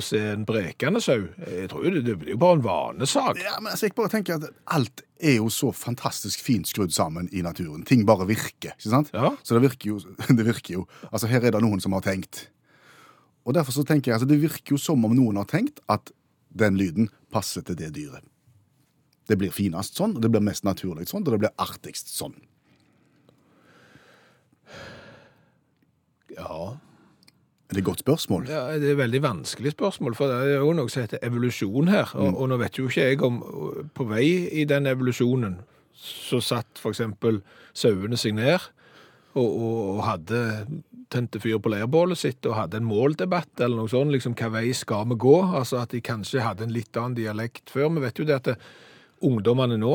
se 0.03 0.19
en 0.33 0.43
brekende 0.47 0.99
sau. 1.03 1.29
Jeg 1.47 1.69
tror 1.71 1.85
jo 1.87 1.93
det, 1.95 2.01
det 2.03 2.17
blir 2.19 2.33
jo 2.33 2.39
bare 2.41 2.57
en 2.57 2.63
vanesak. 2.65 3.39
Ja, 3.39 3.55
men 3.61 3.71
altså, 3.71 3.87
jeg 3.87 3.95
bare 3.95 4.11
tenker 4.11 4.35
at 4.35 4.49
Alt 4.75 5.05
er 5.23 5.37
jo 5.37 5.47
så 5.53 5.71
fantastisk 5.71 6.43
fint 6.43 6.67
skrudd 6.67 6.91
sammen 6.91 7.29
i 7.31 7.41
naturen. 7.45 7.85
Ting 7.87 8.03
bare 8.07 8.27
virker. 8.27 8.75
ikke 8.75 8.91
sant? 8.91 9.13
Ja. 9.15 9.31
Så 9.47 9.55
det 9.55 9.63
virker, 9.63 9.93
jo, 9.93 10.01
det 10.37 10.45
virker 10.45 10.73
jo. 10.81 10.85
Altså, 11.11 11.29
Her 11.31 11.47
er 11.47 11.55
det 11.55 11.63
noen 11.63 11.79
som 11.83 11.95
har 11.95 12.03
tenkt. 12.03 12.49
Og 13.47 13.55
derfor 13.55 13.71
så 13.71 13.85
tenker 13.87 14.11
jeg, 14.11 14.19
altså, 14.19 14.27
Det 14.27 14.41
virker 14.41 14.75
jo 14.75 14.81
som 14.81 15.05
om 15.07 15.15
noen 15.15 15.39
har 15.39 15.47
tenkt 15.47 15.79
at 15.87 16.11
den 16.57 16.75
lyden 16.79 17.07
passer 17.31 17.63
til 17.63 17.79
det 17.79 17.93
dyret. 17.95 18.25
Det 19.27 19.35
blir 19.39 19.51
finest 19.51 19.95
sånn, 19.99 20.15
og 20.15 20.23
det 20.23 20.31
blir 20.31 20.43
mest 20.43 20.63
naturlig 20.67 21.07
sånn, 21.07 21.23
og 21.27 21.33
det 21.35 21.41
blir 21.43 21.55
artigst 21.59 22.11
sånn. 22.15 22.35
Ja, 26.31 26.77
Er 27.67 27.75
det 27.75 27.81
et 27.81 27.87
godt 27.89 27.99
spørsmål? 27.99 28.45
Ja, 28.47 28.61
Det 28.79 28.87
er 28.87 28.91
et 28.95 29.01
veldig 29.01 29.21
vanskelig 29.23 29.73
spørsmål, 29.75 30.15
for 30.15 30.31
det 30.31 30.53
er 30.53 30.61
jo 30.63 30.73
noe 30.73 30.89
som 30.89 31.03
heter 31.03 31.19
evolusjon 31.23 31.89
her. 31.91 32.13
Og, 32.15 32.37
og 32.39 32.49
nå 32.49 32.57
vet 32.61 32.79
jo 32.79 32.87
ikke 32.87 33.09
jeg 33.09 33.23
om 33.27 33.41
på 33.95 34.07
vei 34.07 34.27
i 34.61 34.63
den 34.69 34.87
evolusjonen 34.87 35.59
så 35.97 36.39
satt 36.43 36.79
f.eks. 36.79 37.01
sauene 37.73 38.19
seg 38.19 38.35
ned 38.37 38.59
og, 39.35 39.47
og, 39.47 39.79
og 39.97 40.03
hadde 40.05 40.41
tente 41.11 41.39
fyr 41.41 41.59
på 41.63 41.71
leirbålet 41.71 42.19
sitt 42.19 42.45
og 42.47 42.57
hadde 42.57 42.79
en 42.79 42.87
måldebatt 42.87 43.63
eller 43.63 43.81
noe 43.81 43.91
sånt. 43.91 44.11
liksom 44.13 44.35
Hva 44.37 44.51
vei 44.53 44.71
skal 44.75 45.07
vi 45.11 45.19
gå? 45.19 45.37
Altså 45.57 45.81
At 45.81 45.95
de 45.95 46.03
kanskje 46.03 46.43
hadde 46.43 46.67
en 46.67 46.75
litt 46.75 46.95
annen 46.97 47.17
dialekt 47.17 47.71
før. 47.73 47.89
Vi 47.95 48.03
vet 48.03 48.19
jo 48.21 48.27
det 48.27 48.39
at 48.39 48.51
det, 48.51 48.57
ungdommene 49.25 49.77
nå 49.79 49.93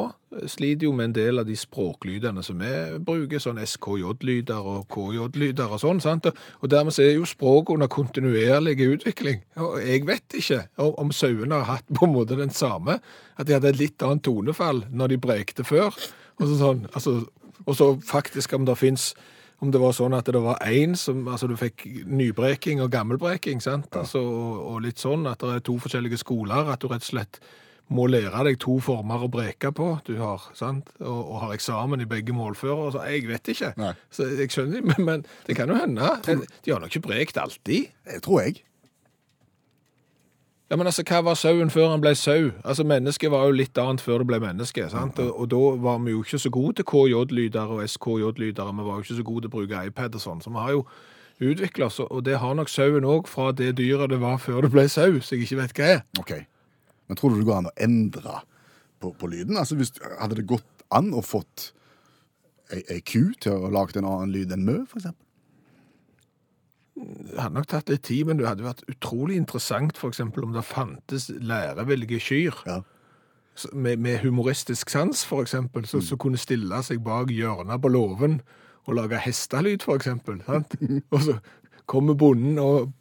sliter 0.48 0.86
jo 0.86 0.92
med 0.96 1.10
en 1.10 1.14
del 1.16 1.40
av 1.42 1.46
de 1.46 1.56
språklydene 1.58 2.42
som 2.44 2.60
vi 2.62 2.70
bruker, 3.04 3.42
sånn 3.42 3.60
SKJ-lyder 3.62 4.68
og 4.72 4.86
KJ-lyder 4.92 5.74
og 5.74 5.82
sånn. 5.82 6.00
sant? 6.00 6.30
Og, 6.60 6.70
dermed 6.72 6.98
er 6.98 7.12
jo 7.16 7.28
språket 7.28 7.74
under 7.76 7.90
kontinuerlig 7.92 8.78
utvikling. 8.86 9.42
Og 9.60 9.76
jeg 9.82 10.06
vet 10.08 10.38
ikke 10.38 10.62
om, 10.76 10.94
om 11.04 11.12
sauene 11.14 11.60
har 11.60 11.76
hatt 11.76 11.92
på 11.92 12.08
en 12.08 12.16
måte 12.16 12.38
den 12.38 12.54
samme, 12.54 12.98
at 13.36 13.46
de 13.46 13.56
hadde 13.56 13.72
et 13.74 13.82
litt 13.82 14.02
annet 14.02 14.24
tonefall 14.24 14.84
når 14.90 15.14
de 15.14 15.22
brekte 15.22 15.66
før. 15.68 15.92
Og 16.40 16.48
så, 16.48 16.56
sånn, 16.58 16.86
altså, 16.92 17.20
og 17.66 17.78
så 17.78 17.92
faktisk 18.06 18.56
om 18.56 18.66
det 18.66 18.80
fins 18.80 19.12
om 19.62 19.70
det 19.70 19.78
var 19.78 19.92
sånn 19.94 20.16
at 20.16 20.26
det 20.26 20.40
var 20.42 20.58
én 20.66 20.96
som 20.98 21.20
Altså 21.30 21.46
du 21.46 21.54
fikk 21.54 21.84
nybreking 22.10 22.80
og 22.82 22.90
gammelbreking, 22.90 23.60
sant? 23.62 23.92
Altså, 23.94 24.18
og, 24.18 24.56
og 24.72 24.80
litt 24.82 24.98
sånn 24.98 25.28
at 25.30 25.38
det 25.38 25.52
er 25.54 25.66
to 25.68 25.76
forskjellige 25.78 26.18
skoler, 26.18 26.72
at 26.72 26.82
du 26.82 26.88
rett 26.90 27.04
og 27.04 27.12
slett 27.12 27.38
må 27.92 28.06
lære 28.08 28.44
deg 28.46 28.58
to 28.62 28.78
former 28.80 29.24
å 29.26 29.30
breke 29.32 29.72
på. 29.76 29.88
Du 30.06 30.14
har, 30.20 30.44
sant? 30.56 30.88
Og, 31.00 31.20
og 31.34 31.40
har 31.44 31.54
eksamen 31.56 32.00
i 32.00 32.08
begge 32.08 32.32
målfører. 32.36 32.92
Så 32.94 33.06
jeg 33.10 33.26
vet 33.28 33.52
ikke. 33.52 33.72
Nei. 33.80 33.92
Så 34.10 34.28
jeg 34.38 34.52
skjønner, 34.54 34.84
men, 34.92 35.04
men 35.04 35.24
det 35.46 35.56
kan 35.58 35.68
jo 35.68 35.76
hende. 35.76 36.14
De 36.24 36.72
har 36.72 36.80
nok 36.80 36.92
ikke 36.94 37.08
brekt 37.08 37.40
alltid. 37.42 37.90
Det 38.08 38.22
tror 38.24 38.44
jeg. 38.46 38.62
Ja, 40.72 40.76
men 40.76 40.86
altså, 40.88 41.02
Hva 41.04 41.18
var 41.20 41.34
sauen 41.36 41.68
før 41.68 41.90
han 41.92 42.00
ble 42.00 42.14
sau? 42.16 42.48
Altså, 42.64 42.84
Mennesket 42.88 43.28
var 43.30 43.44
jo 43.44 43.56
litt 43.58 43.76
annet 43.76 44.00
før 44.00 44.22
det 44.22 44.26
ble 44.30 44.38
menneske. 44.40 44.86
sant? 44.88 45.18
Og, 45.20 45.34
og 45.42 45.50
da 45.52 45.58
var 45.84 45.98
vi 46.00 46.14
jo 46.14 46.22
ikke 46.24 46.40
så 46.40 46.50
gode 46.54 46.78
til 46.78 46.86
KJ-lyder 46.88 47.74
og 47.74 47.82
SKJ-lyder. 47.84 48.70
Vi 48.78 48.86
var 48.86 48.94
jo 48.96 49.04
ikke 49.04 49.18
så 49.18 49.26
gode 49.26 49.44
til 49.44 49.52
å 49.52 49.56
bruke 49.58 49.82
iPad 49.90 50.16
og 50.16 50.24
sånn. 50.24 50.40
Så 50.40 50.54
vi 50.54 50.62
har 50.64 50.72
jo 50.72 50.86
utvikla 51.42 51.90
oss, 51.90 52.00
og 52.00 52.24
det 52.24 52.38
har 52.40 52.56
nok 52.56 52.72
sauen 52.72 53.04
òg 53.04 53.28
fra 53.28 53.50
det 53.52 53.74
dyret 53.82 54.14
det 54.14 54.20
var 54.22 54.40
før 54.40 54.64
det 54.64 54.72
ble 54.72 54.86
sau, 54.88 55.18
så 55.20 55.34
jeg 55.36 55.44
ikke 55.44 55.60
vet 55.60 55.76
hva 55.76 55.88
er. 55.98 56.02
Ok. 56.22 56.32
Men 57.12 57.18
tror 57.20 57.34
du 57.34 57.42
det 57.42 57.44
går 57.50 57.58
an 57.60 57.68
å 57.68 57.76
endre 57.84 58.38
på, 59.02 59.10
på 59.20 59.28
lyden? 59.28 59.58
Altså, 59.60 59.76
hvis, 59.76 59.92
Hadde 60.16 60.38
det 60.38 60.48
gått 60.48 60.86
an 60.96 61.10
å 61.12 61.20
fått 61.24 61.66
ei, 62.72 62.80
ei 62.88 63.02
ku 63.04 63.34
til 63.36 63.66
å 63.66 63.72
lage 63.72 63.98
en 64.00 64.08
annen 64.08 64.32
lyd 64.32 64.54
enn 64.56 64.64
mø, 64.64 64.78
eksempel? 64.88 65.18
Det 67.02 67.36
hadde 67.36 67.56
nok 67.56 67.68
tatt 67.68 67.88
litt 67.92 68.04
tid, 68.08 68.24
men 68.28 68.38
det 68.40 68.46
hadde 68.48 68.64
vært 68.64 68.84
utrolig 68.88 69.36
interessant 69.40 70.00
for 70.00 70.12
eksempel 70.12 70.44
om 70.46 70.56
det 70.56 70.64
fantes 70.64 71.28
lærevillige 71.28 72.20
kyr 72.22 72.58
Ja. 72.68 72.80
med, 73.72 73.98
med 74.00 74.20
humoristisk 74.24 74.92
sans, 74.92 75.24
for 75.28 75.44
eksempel, 75.44 75.84
som 75.88 76.00
så 76.04 76.16
kunne 76.16 76.40
stille 76.40 76.80
seg 76.84 77.02
bak 77.04 77.32
hjørnet 77.32 77.80
på 77.82 77.92
låven 77.92 78.40
og 78.88 78.96
lage 78.98 79.20
hestelyd, 79.20 79.84
for 79.84 80.00
eksempel. 80.00 80.40
Sant? 80.48 80.76
Og 81.12 81.20
så 81.28 81.36
kommer 81.86 82.16
bonden 82.16 82.58
og 82.62 82.92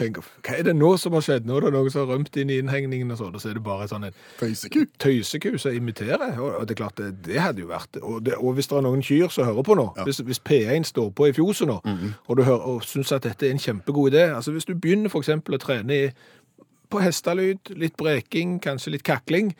tenker, 0.00 0.26
hva 0.46 0.56
er 0.58 0.66
det 0.66 0.74
nå 0.76 0.90
som 1.00 1.14
har 1.16 1.24
skjedd? 1.26 1.46
Nå 1.48 1.58
er 1.58 1.68
det 1.68 1.72
noen 1.76 1.92
som 1.92 2.02
har 2.04 2.16
rømt 2.16 2.36
inn 2.40 2.50
i 2.52 2.58
innhegningen 2.62 3.14
og 3.14 3.20
sånn, 3.20 3.36
og 3.36 3.42
så 3.42 3.52
er 3.52 3.58
det 3.58 3.64
bare 3.66 3.86
sånn 3.90 4.08
en 4.08 4.16
Tøyseku. 4.40 4.82
tøyseku 5.02 5.54
som 5.60 5.76
imiterer. 5.76 6.34
Og 6.40 6.50
og 6.60 6.66
det 6.68 6.74
er 6.74 6.80
klart, 6.82 6.98
det, 6.98 7.24
det 7.24 7.38
hadde 7.40 7.62
jo 7.62 7.70
vært 7.70 7.96
og, 8.02 8.18
det, 8.26 8.34
og 8.36 8.56
hvis 8.58 8.68
det 8.68 8.76
er 8.76 8.84
noen 8.84 9.04
kyr 9.06 9.30
som 9.32 9.46
hører 9.48 9.64
på 9.66 9.76
nå, 9.78 9.86
hvis, 10.04 10.20
hvis 10.26 10.42
P1 10.44 10.88
står 10.90 11.08
på 11.16 11.30
i 11.30 11.32
fjoset 11.36 11.70
nå, 11.70 11.78
og 12.26 12.36
du 12.36 12.42
hører, 12.42 12.66
og 12.74 12.84
syns 12.84 13.12
at 13.16 13.24
dette 13.24 13.46
er 13.46 13.54
en 13.54 13.62
kjempegod 13.62 14.12
idé 14.12 14.26
altså 14.34 14.52
Hvis 14.52 14.68
du 14.68 14.74
begynner 14.74 15.08
f.eks. 15.08 15.30
å 15.30 15.60
trene 15.62 15.96
i, 15.96 16.10
på 16.90 17.00
hestelyd, 17.02 17.72
litt 17.78 17.96
breking, 18.00 18.58
kanskje 18.62 18.96
litt 18.96 19.04
kakling, 19.06 19.52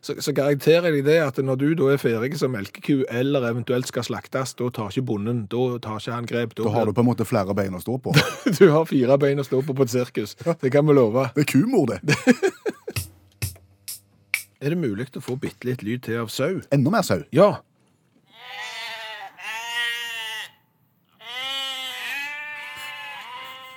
så, 0.00 0.14
så 0.22 0.32
garanterer 0.32 0.94
jeg 0.94 1.04
det 1.08 1.16
at 1.24 1.40
når 1.42 1.58
du 1.60 1.66
da 1.80 1.88
er 1.92 2.00
ferdig 2.00 2.38
som 2.38 2.52
melkeku, 2.54 3.02
eller 3.10 3.48
eventuelt 3.50 3.88
skal 3.90 4.06
slaktes, 4.06 4.54
da 4.58 4.70
tar 4.74 4.92
ikke 4.94 5.06
bonden, 5.10 5.44
da 5.50 5.64
tar 5.84 5.98
ikke 6.00 6.14
han 6.14 6.28
grep. 6.30 6.54
Da 6.58 6.70
har 6.74 6.86
du 6.88 6.94
på 6.96 7.02
en 7.04 7.10
måte 7.10 7.26
flere 7.28 7.56
bein 7.58 7.74
å 7.76 7.82
stå 7.82 7.98
på. 8.02 8.14
du 8.58 8.64
har 8.72 8.86
fire 8.88 9.18
bein 9.20 9.42
å 9.42 9.46
stå 9.46 9.62
på 9.66 9.76
på 9.76 9.88
et 9.88 9.94
sirkus. 9.94 10.36
Det 10.62 10.72
kan 10.74 10.86
vi 10.88 10.96
love. 10.96 11.28
Det 11.36 11.46
er 11.46 11.52
kumor, 11.52 11.90
det. 11.92 12.02
Er 14.58 14.74
det 14.74 14.78
mulig 14.82 15.04
å 15.14 15.20
få 15.22 15.36
bitte 15.38 15.68
litt 15.68 15.84
lyd 15.86 16.00
til 16.02 16.16
av 16.18 16.30
sau? 16.34 16.56
Enda 16.74 16.90
mer 16.90 17.04
sau. 17.06 17.20
Ja. 17.30 17.60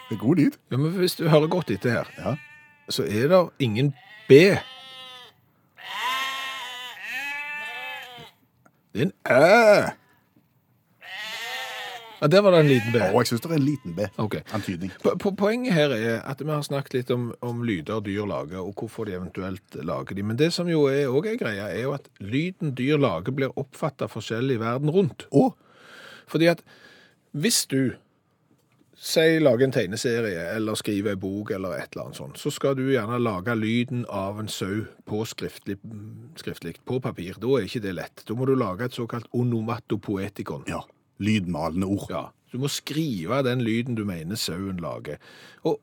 Det 0.09 0.17
er 0.17 0.21
god 0.23 0.41
lyd. 0.41 0.57
Ja, 0.73 0.79
men 0.81 0.95
hvis 0.97 1.15
du 1.19 1.27
hører 1.29 1.51
godt 1.53 1.69
etter 1.71 2.01
her, 2.01 2.09
Ja. 2.17 2.33
Så 2.91 3.03
er 3.07 3.27
det 3.31 3.41
ingen 3.59 3.93
B. 4.29 4.31
Det 8.93 9.01
er 9.01 9.05
en 9.07 9.13
Æ. 9.27 9.97
Ja, 12.21 12.27
der 12.27 12.41
var 12.45 12.51
det 12.53 12.59
en 12.59 12.67
liten 12.69 12.91
B. 12.93 12.99
Og 13.01 13.15
jeg 13.23 13.27
syns 13.31 13.41
det 13.41 13.49
er 13.49 13.55
en 13.57 13.63
liten 13.65 13.95
B. 13.97 14.03
Ok. 14.21 14.35
Antydning. 14.53 14.91
Po- 15.03 15.15
po- 15.23 15.31
Poenget 15.35 15.73
her 15.73 15.89
er 15.95 16.19
at 16.29 16.43
vi 16.43 16.51
har 16.51 16.61
snakket 16.61 16.93
litt 16.99 17.11
om, 17.15 17.31
om 17.41 17.63
lyder 17.65 17.99
dyr 18.05 18.27
lager, 18.29 18.59
og 18.61 18.75
hvorfor 18.77 19.07
de 19.09 19.15
eventuelt 19.17 19.77
lager 19.81 20.13
de. 20.19 20.23
Men 20.23 20.37
det 20.37 20.51
som 20.53 20.69
jo 20.69 20.83
er 20.91 21.07
også 21.09 21.31
er 21.31 21.39
greia, 21.41 21.65
er 21.71 21.81
jo 21.87 21.95
at 21.97 22.05
lyden 22.19 22.75
dyr 22.77 22.97
lager 23.01 23.33
blir 23.33 23.55
oppfattet 23.57 24.11
forskjellig 24.13 24.59
verden 24.61 24.89
rundt. 24.93 25.25
Oh. 25.31 25.51
Fordi 26.29 26.45
at 26.51 26.61
hvis 27.31 27.63
du 27.65 27.93
si 29.01 29.39
lage 29.41 29.65
en 29.65 29.73
tegneserie 29.73 30.43
eller 30.55 30.77
skrive 30.77 31.15
en 31.15 31.21
bok 31.21 31.51
eller 31.55 31.73
et 31.79 31.95
eller 31.95 32.07
annet 32.07 32.19
sånt, 32.19 32.37
så 32.37 32.51
skal 32.53 32.75
du 32.77 32.83
gjerne 32.91 33.17
lage 33.21 33.55
lyden 33.57 34.03
av 34.09 34.39
en 34.39 34.51
sau 34.51 34.83
på 35.09 35.23
skriftlig, 35.25 35.79
skriftlig, 36.37 36.75
på 36.85 36.99
papir. 37.01 37.39
Da 37.41 37.55
er 37.57 37.65
ikke 37.65 37.81
det 37.87 37.95
lett. 37.97 38.25
Da 38.27 38.37
må 38.37 38.45
du 38.45 38.53
lage 38.55 38.85
et 38.85 38.97
såkalt 38.97 39.29
onomatopoetikon. 39.33 40.67
Ja. 40.69 40.83
Lydmalende 41.21 41.89
ord. 41.89 42.07
Ja, 42.13 42.27
du 42.53 42.59
må 42.61 42.69
skrive 42.69 43.41
den 43.45 43.63
lyden 43.65 43.97
du 43.97 44.05
mener 44.05 44.37
sauen 44.37 44.81
lager. 44.81 45.17
Og 45.65 45.79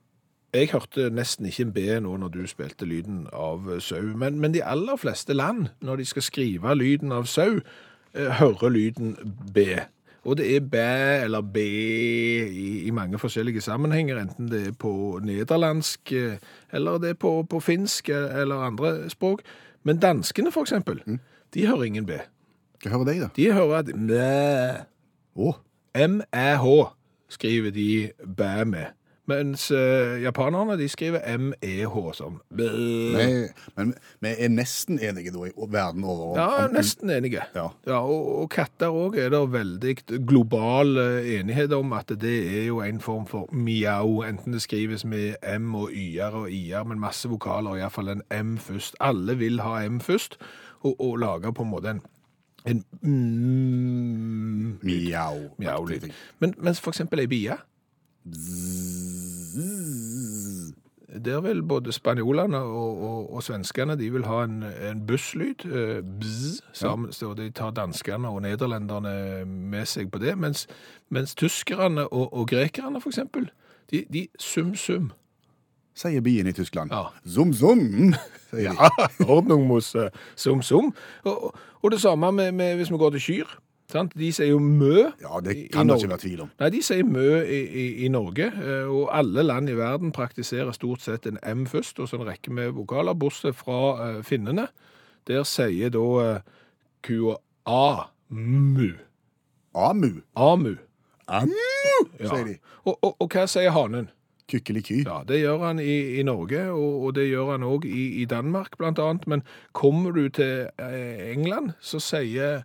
jeg 0.54 0.70
hørte 0.72 1.10
nesten 1.12 1.46
ikke 1.50 1.66
en 1.66 1.74
B 1.74 1.84
nå 2.00 2.14
når 2.22 2.32
du 2.32 2.40
spilte 2.48 2.86
lyden 2.88 3.26
av 3.36 3.66
sau, 3.84 4.14
men, 4.16 4.38
men 4.40 4.54
de 4.54 4.64
aller 4.64 4.96
fleste 4.96 5.34
land, 5.36 5.68
når 5.84 6.00
de 6.00 6.08
skal 6.08 6.24
skrive 6.24 6.74
lyden 6.78 7.12
av 7.12 7.28
sau, 7.28 7.60
eh, 8.14 8.30
hører 8.40 8.72
lyden 8.72 9.16
B. 9.54 9.66
Og 10.28 10.36
det 10.36 10.48
er 10.56 10.60
bæ 10.60 11.24
eller 11.24 11.40
bæ 11.40 11.64
i, 12.48 12.82
i 12.84 12.90
mange 12.90 13.18
forskjellige 13.18 13.60
sammenhenger, 13.64 14.18
enten 14.20 14.50
det 14.52 14.66
er 14.66 14.74
på 14.76 15.20
nederlandsk, 15.24 16.12
eh, 16.12 16.36
eller 16.72 16.98
det 16.98 17.14
er 17.14 17.18
på, 17.20 17.46
på 17.50 17.60
finsk 17.64 18.08
eh, 18.12 18.40
eller 18.42 18.66
andre 18.66 19.08
språk. 19.10 19.40
Men 19.88 20.02
danskene, 20.02 20.52
for 20.52 20.60
eksempel, 20.60 21.00
de 21.54 21.66
hører 21.66 21.88
ingen 21.88 22.06
bæ. 22.06 22.18
Hva 22.82 22.92
hører 22.92 23.08
deg, 23.08 23.22
da? 23.24 23.28
De 23.36 23.48
hører 23.52 23.80
at 23.80 23.94
mæ. 23.96 24.84
Oh. 25.34 25.56
M-æ-h 25.96 26.66
skriver 27.28 27.70
de 27.70 28.10
bæ 28.36 28.64
med. 28.64 28.92
Mens 29.28 29.66
eh, 29.70 30.22
japanerne 30.22 30.78
de 30.80 30.86
skriver 30.88 31.20
M-e-h 31.36 31.96
som 32.16 32.38
Nei, 32.56 33.48
men 33.76 33.90
vi 34.24 34.30
er 34.38 34.48
nesten 34.48 34.96
enige 35.04 35.34
da 35.34 35.42
i 35.44 35.52
verden 35.68 36.04
over. 36.04 36.30
om- 36.30 36.38
Ja, 36.38 36.64
om- 36.64 36.72
nesten 36.72 37.10
enige. 37.12 37.42
Ja. 37.54 37.66
og, 37.98 38.40
og 38.42 38.48
katter 38.50 38.88
òg 38.88 39.18
er 39.20 39.28
det 39.34 39.42
veldig 39.52 39.94
global 40.26 40.96
eh, 40.98 41.28
enighet 41.40 41.72
om 41.76 41.92
at 41.92 42.08
det 42.20 42.38
er 42.62 42.66
jo 42.70 42.80
en 42.80 43.00
form 43.04 43.26
for 43.26 43.48
miau, 43.52 44.22
enten 44.24 44.52
det 44.56 44.62
skrives 44.64 45.04
med 45.04 45.36
M 45.58 45.74
og 45.74 45.90
y-er 45.92 46.32
og 46.34 46.50
i-er, 46.50 46.84
men 46.88 46.98
masse 47.00 47.28
vokaler, 47.28 47.76
iallfall 47.82 48.08
en 48.08 48.22
M 48.32 48.56
først. 48.58 48.96
Alle 49.00 49.36
vil 49.38 49.60
ha 49.60 49.82
M 49.88 50.00
først, 50.00 50.38
og, 50.80 50.96
og 51.00 51.18
lage 51.18 51.52
på 51.52 51.62
en 51.62 51.70
måte 51.70 51.90
en, 51.90 52.00
en 52.66 52.84
mm, 53.02 54.78
Mjau. 54.82 55.36
miau-lyd. 55.58 56.08
Men, 56.40 56.54
mens 56.58 56.80
for 56.80 56.90
eksempel 56.90 57.20
ei 57.20 57.26
bie 57.30 57.56
Der 61.24 61.40
vil 61.40 61.62
både 61.62 61.92
spanjolene 61.92 62.58
og, 62.58 63.02
og, 63.02 63.34
og 63.34 63.42
svenskene 63.42 63.96
de 63.98 64.10
vil 64.12 64.24
ha 64.28 64.42
en, 64.44 64.62
en 64.62 65.00
busslyd, 65.06 65.64
eh, 65.66 66.02
bzz, 66.20 66.60
sammen, 66.76 67.10
de 67.36 67.50
tar 67.50 67.70
danskene 67.70 68.28
og 68.28 68.42
nederlenderne 68.44 69.44
med 69.48 69.86
seg 69.88 70.10
på 70.12 70.20
det, 70.22 70.36
mens, 70.38 70.66
mens 71.10 71.34
tyskerne 71.34 72.04
og, 72.12 72.28
og 72.36 72.48
grekerne 72.52 73.00
for 73.00 73.10
eksempel, 73.10 73.48
de, 73.90 74.04
de 74.12 74.26
sum-sum. 74.38 75.10
Sier 75.98 76.20
bien 76.22 76.46
i 76.46 76.52
Tyskland. 76.54 76.92
Ja. 76.94 77.08
Zum, 77.26 77.52
zum, 77.56 77.80
sier 78.52 78.76
de. 78.76 78.76
Ja, 78.78 78.90
ordnung 79.34 79.64
mos 79.66 79.94
eh, 79.98 80.10
sum-sum. 80.36 80.92
Og- 81.24 81.54
og 81.82 81.90
det 81.94 82.00
samme 82.02 82.32
med, 82.32 82.52
med 82.52 82.76
hvis 82.76 82.90
vi 82.90 82.96
går 82.98 83.10
til 83.14 83.20
kyr. 83.22 83.50
Sant? 83.88 84.12
De 84.20 84.28
sier 84.36 84.50
jo 84.50 84.58
mø. 84.60 85.06
Ja, 85.22 85.38
det 85.40 85.54
kan 85.72 85.88
det 85.88 85.96
ikke 86.02 86.10
være 86.12 86.20
tvil 86.20 86.40
om. 86.44 86.50
Nei, 86.60 86.68
de 86.74 86.80
sier 86.84 87.06
mø 87.08 87.22
i, 87.40 87.60
i, 87.64 87.84
i 88.04 88.08
Norge, 88.12 88.50
eh, 88.52 88.84
og 88.92 89.08
alle 89.16 89.44
land 89.46 89.70
i 89.72 89.76
verden 89.78 90.12
praktiserer 90.12 90.74
stort 90.76 91.00
sett 91.00 91.24
en 91.30 91.38
M 91.48 91.64
først, 91.70 91.96
og 92.04 92.10
så 92.10 92.18
en 92.20 92.26
rekke 92.28 92.52
med 92.52 92.74
vokaler, 92.76 93.16
bortsett 93.16 93.56
fra 93.56 93.78
eh, 94.04 94.18
finnene. 94.28 94.66
Der 95.28 95.46
sier 95.48 95.88
da 95.94 96.04
eh, 96.26 96.52
kua 97.06 97.38
A-mu. 97.64 98.90
Amu. 99.78 100.12
Amu. 100.36 100.74
Amu, 101.28 101.54
Ja. 102.20 102.28
sier 102.28 102.44
de. 102.44 102.54
Og, 102.84 102.94
og, 103.04 103.16
og 103.20 103.28
hva 103.32 103.46
sier 103.48 103.72
hanen? 103.72 104.10
Kykkeliky. 104.48 105.02
Ja, 105.04 105.22
det 105.28 105.42
gjør 105.42 105.64
han 105.66 105.80
i, 105.80 106.20
i 106.20 106.22
Norge, 106.24 106.60
og, 106.72 107.02
og 107.08 107.14
det 107.16 107.26
gjør 107.28 107.50
han 107.56 107.64
òg 107.68 107.84
i, 107.88 108.04
i 108.22 108.24
Danmark, 108.28 108.76
blant 108.80 109.00
annet. 109.00 109.26
Men 109.28 109.42
kommer 109.76 110.12
du 110.16 110.28
til 110.32 110.68
England, 110.80 111.74
så 111.84 112.00
sier, 112.00 112.62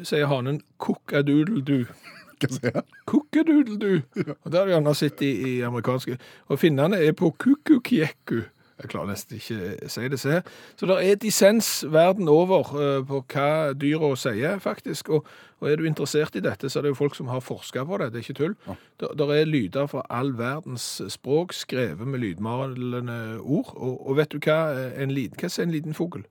sier 0.00 0.30
hanen 0.30 0.62
kukkadoodle-du. 0.82 1.84
Hva 2.42 2.50
sier 2.50 2.80
han? 2.80 2.88
Kukkadoodle-du. 3.10 4.02
Og 4.32 4.48
det 4.48 4.58
har 4.58 4.66
du 4.66 4.74
gjerne 4.74 4.96
sett 4.98 5.22
i, 5.24 5.32
i 5.50 5.52
amerikanske. 5.66 6.18
Og 6.48 6.60
finnene 6.62 6.98
er 7.02 7.14
på 7.18 7.30
kukukjekku. 7.42 8.42
Jeg 8.82 8.90
klarer 8.90 9.12
nesten 9.12 9.38
ikke 9.38 9.56
å 9.86 9.88
si 9.92 10.08
det. 10.10 10.18
Se. 10.18 10.40
Så 10.80 10.88
det 10.90 10.96
er 11.06 11.18
dissens 11.22 11.68
verden 11.92 12.26
over 12.30 12.72
eh, 12.82 13.04
på 13.06 13.20
hva 13.30 13.48
dyra 13.78 14.10
sier, 14.18 14.58
faktisk. 14.62 15.12
Og, 15.14 15.28
og 15.62 15.68
er 15.70 15.78
du 15.78 15.86
interessert 15.86 16.34
i 16.38 16.42
dette, 16.42 16.70
så 16.70 16.80
er 16.80 16.88
det 16.88 16.94
jo 16.94 16.98
folk 16.98 17.14
som 17.14 17.30
har 17.30 17.44
forska 17.44 17.84
på 17.86 18.00
det. 18.02 18.10
Det 18.10 18.20
er 18.20 18.26
ikke 18.26 18.38
tull. 18.40 18.56
Der, 19.02 19.14
der 19.20 19.34
er 19.36 19.46
lyder 19.46 19.86
fra 19.92 20.02
all 20.10 20.32
verdens 20.38 20.88
språk 21.14 21.54
skrevet 21.54 22.08
med 22.08 22.24
lydmalende 22.24 23.20
ord. 23.38 23.70
Og, 23.76 24.00
og 24.02 24.18
vet 24.18 24.34
du 24.34 24.40
hva 24.42 24.58
en 24.98 25.14
liten, 25.14 25.38
hva 25.38 25.52
sier 25.52 25.68
en 25.68 25.76
liten 25.76 25.98
fugl? 25.98 26.26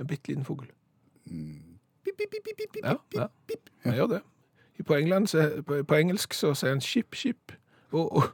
En 0.00 0.08
bitte 0.08 0.32
liten 0.32 0.48
fugl. 0.48 0.70
Ja, 2.82 2.96
ja. 3.14 3.26
Han 3.86 3.96
gjør 3.98 4.12
det. 4.16 4.20
På, 4.86 4.96
England, 4.96 5.28
så, 5.28 5.62
på, 5.66 5.82
på 5.84 5.98
engelsk 5.98 6.34
så 6.34 6.54
sier 6.56 6.72
han 6.72 6.80
ship, 6.80 7.14
ship. 7.14 7.52
Og, 7.92 8.08
og, 8.16 8.30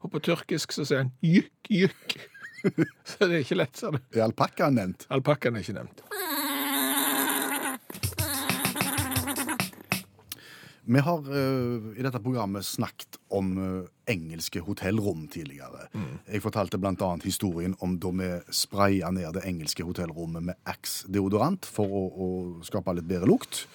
og 0.00 0.12
på 0.12 0.20
tyrkisk 0.26 0.74
så 0.76 0.84
sier 0.84 1.04
han 1.04 1.14
jykk, 1.24 1.70
jykk. 1.70 2.18
Så 3.08 3.24
det 3.24 3.38
er 3.38 3.40
ikke 3.40 3.56
lett, 3.56 3.78
sa 3.80 3.88
du. 3.88 3.96
Er 4.12 4.26
alpakkaen 4.26 4.74
nevnt? 4.76 5.06
Alpakkaen 5.08 5.56
er 5.56 5.62
ikke 5.64 5.78
nevnt. 5.78 6.02
Vi 10.84 11.02
har 11.04 11.26
uh, 11.28 11.90
i 11.96 12.04
dette 12.04 12.20
programmet 12.22 12.64
snakket 12.66 13.18
om 13.36 13.52
uh, 13.58 13.90
engelske 14.10 14.62
hotellrom 14.64 15.26
tidligere. 15.30 15.88
Jeg 16.26 16.42
fortalte 16.42 16.80
annet 16.80 17.26
historien 17.26 17.76
om 17.80 17.98
da 18.00 18.10
vi 18.16 18.30
spraya 18.50 19.10
ned 19.14 19.36
det 19.36 19.44
engelske 19.46 19.84
hotellrommet 19.86 20.50
med 20.50 20.58
Axe-deodorant 20.66 21.68
for 21.68 21.86
å, 21.86 22.02
å 22.10 22.28
skape 22.66 22.96
litt 22.96 23.08
bedre 23.08 23.30
lukt. 23.30 23.66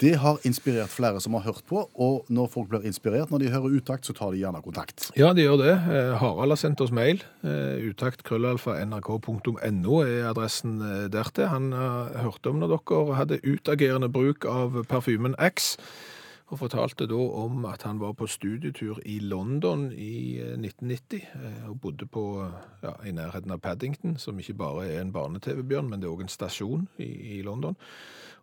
Det 0.00 0.14
har 0.16 0.40
inspirert 0.48 0.88
flere 0.88 1.20
som 1.20 1.34
har 1.36 1.42
hørt 1.44 1.66
på, 1.68 1.82
og 2.00 2.28
når 2.32 2.46
folk 2.48 2.70
blir 2.70 2.86
inspirert 2.88 3.28
når 3.28 3.42
de 3.42 3.50
hører 3.52 3.74
utakt, 3.76 4.08
så 4.08 4.14
tar 4.16 4.32
de 4.32 4.40
gjerne 4.40 4.62
kontakt. 4.64 5.10
Ja, 5.12 5.34
de 5.36 5.44
gjør 5.44 5.58
det. 5.60 5.74
Eh, 5.76 6.14
Harald 6.22 6.54
har 6.54 6.60
sendt 6.60 6.80
oss 6.80 6.90
mail. 6.90 7.20
Eh, 7.44 7.84
krøllalfa 8.24 8.78
nrk.no 8.86 9.98
er 10.00 10.30
adressen 10.30 10.80
dertil. 11.12 11.50
Han 11.52 11.68
hørte 11.76 12.48
om 12.48 12.62
når 12.62 12.78
dere 12.78 13.18
hadde 13.18 13.42
utagerende 13.44 14.08
bruk 14.08 14.48
av 14.48 14.80
parfymen 14.88 15.36
Axe, 15.36 15.76
og 16.50 16.58
fortalte 16.58 17.06
da 17.06 17.14
om 17.44 17.64
at 17.70 17.84
han 17.86 18.00
var 18.02 18.12
på 18.18 18.26
studietur 18.26 18.98
i 19.06 19.18
London 19.22 19.88
i 19.94 20.38
eh, 20.42 20.56
1990, 20.58 21.24
eh, 21.38 21.64
og 21.70 21.80
bodde 21.84 22.06
på, 22.10 22.24
eh, 22.42 22.56
ja, 22.82 22.94
i 23.06 23.12
nærheten 23.14 23.54
av 23.54 23.60
Paddington, 23.62 24.16
som 24.18 24.38
ikke 24.42 24.56
bare 24.58 24.88
er 24.90 25.00
en 25.04 25.12
barne-TV-bjørn, 25.14 25.88
men 25.92 26.00
det 26.02 26.08
er 26.08 26.14
også 26.16 26.26
en 26.26 26.34
stasjon 26.36 26.88
i, 26.98 27.10
i 27.38 27.42
London. 27.46 27.76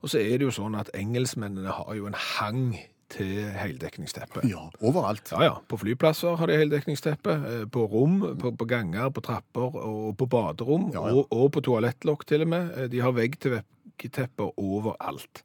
Og 0.01 0.09
så 0.13 0.21
er 0.21 0.37
det 0.37 0.45
jo 0.47 0.53
sånn 0.55 0.77
at 0.79 0.91
engelskmennene 0.95 1.73
har 1.73 1.95
jo 1.97 2.05
en 2.07 2.15
hang 2.15 2.77
til 3.09 3.47
heldekningsteppe. 3.55 4.41
Ja, 4.51 4.65
overalt. 4.83 5.29
Ja, 5.31 5.39
ja. 5.47 5.53
På 5.71 5.77
flyplasser 5.79 6.35
har 6.39 6.49
de 6.51 6.57
heldekningsteppe. 6.59 7.35
eh, 7.51 7.65
På 7.71 7.85
rom, 7.91 8.19
på, 8.39 8.51
på 8.59 8.67
ganger, 8.67 9.09
på 9.15 9.23
trapper 9.23 9.77
og 9.79 10.15
på 10.19 10.27
baderom. 10.31 10.89
Ja, 10.93 11.05
ja. 11.07 11.13
Og, 11.15 11.27
og 11.31 11.51
på 11.55 11.63
toalettlokk 11.63 12.25
til 12.27 12.43
og 12.43 12.51
med. 12.51 12.71
Eh, 12.77 12.89
De 12.91 12.99
har 13.03 13.15
veggtepper 13.15 14.51
overalt. 14.59 15.43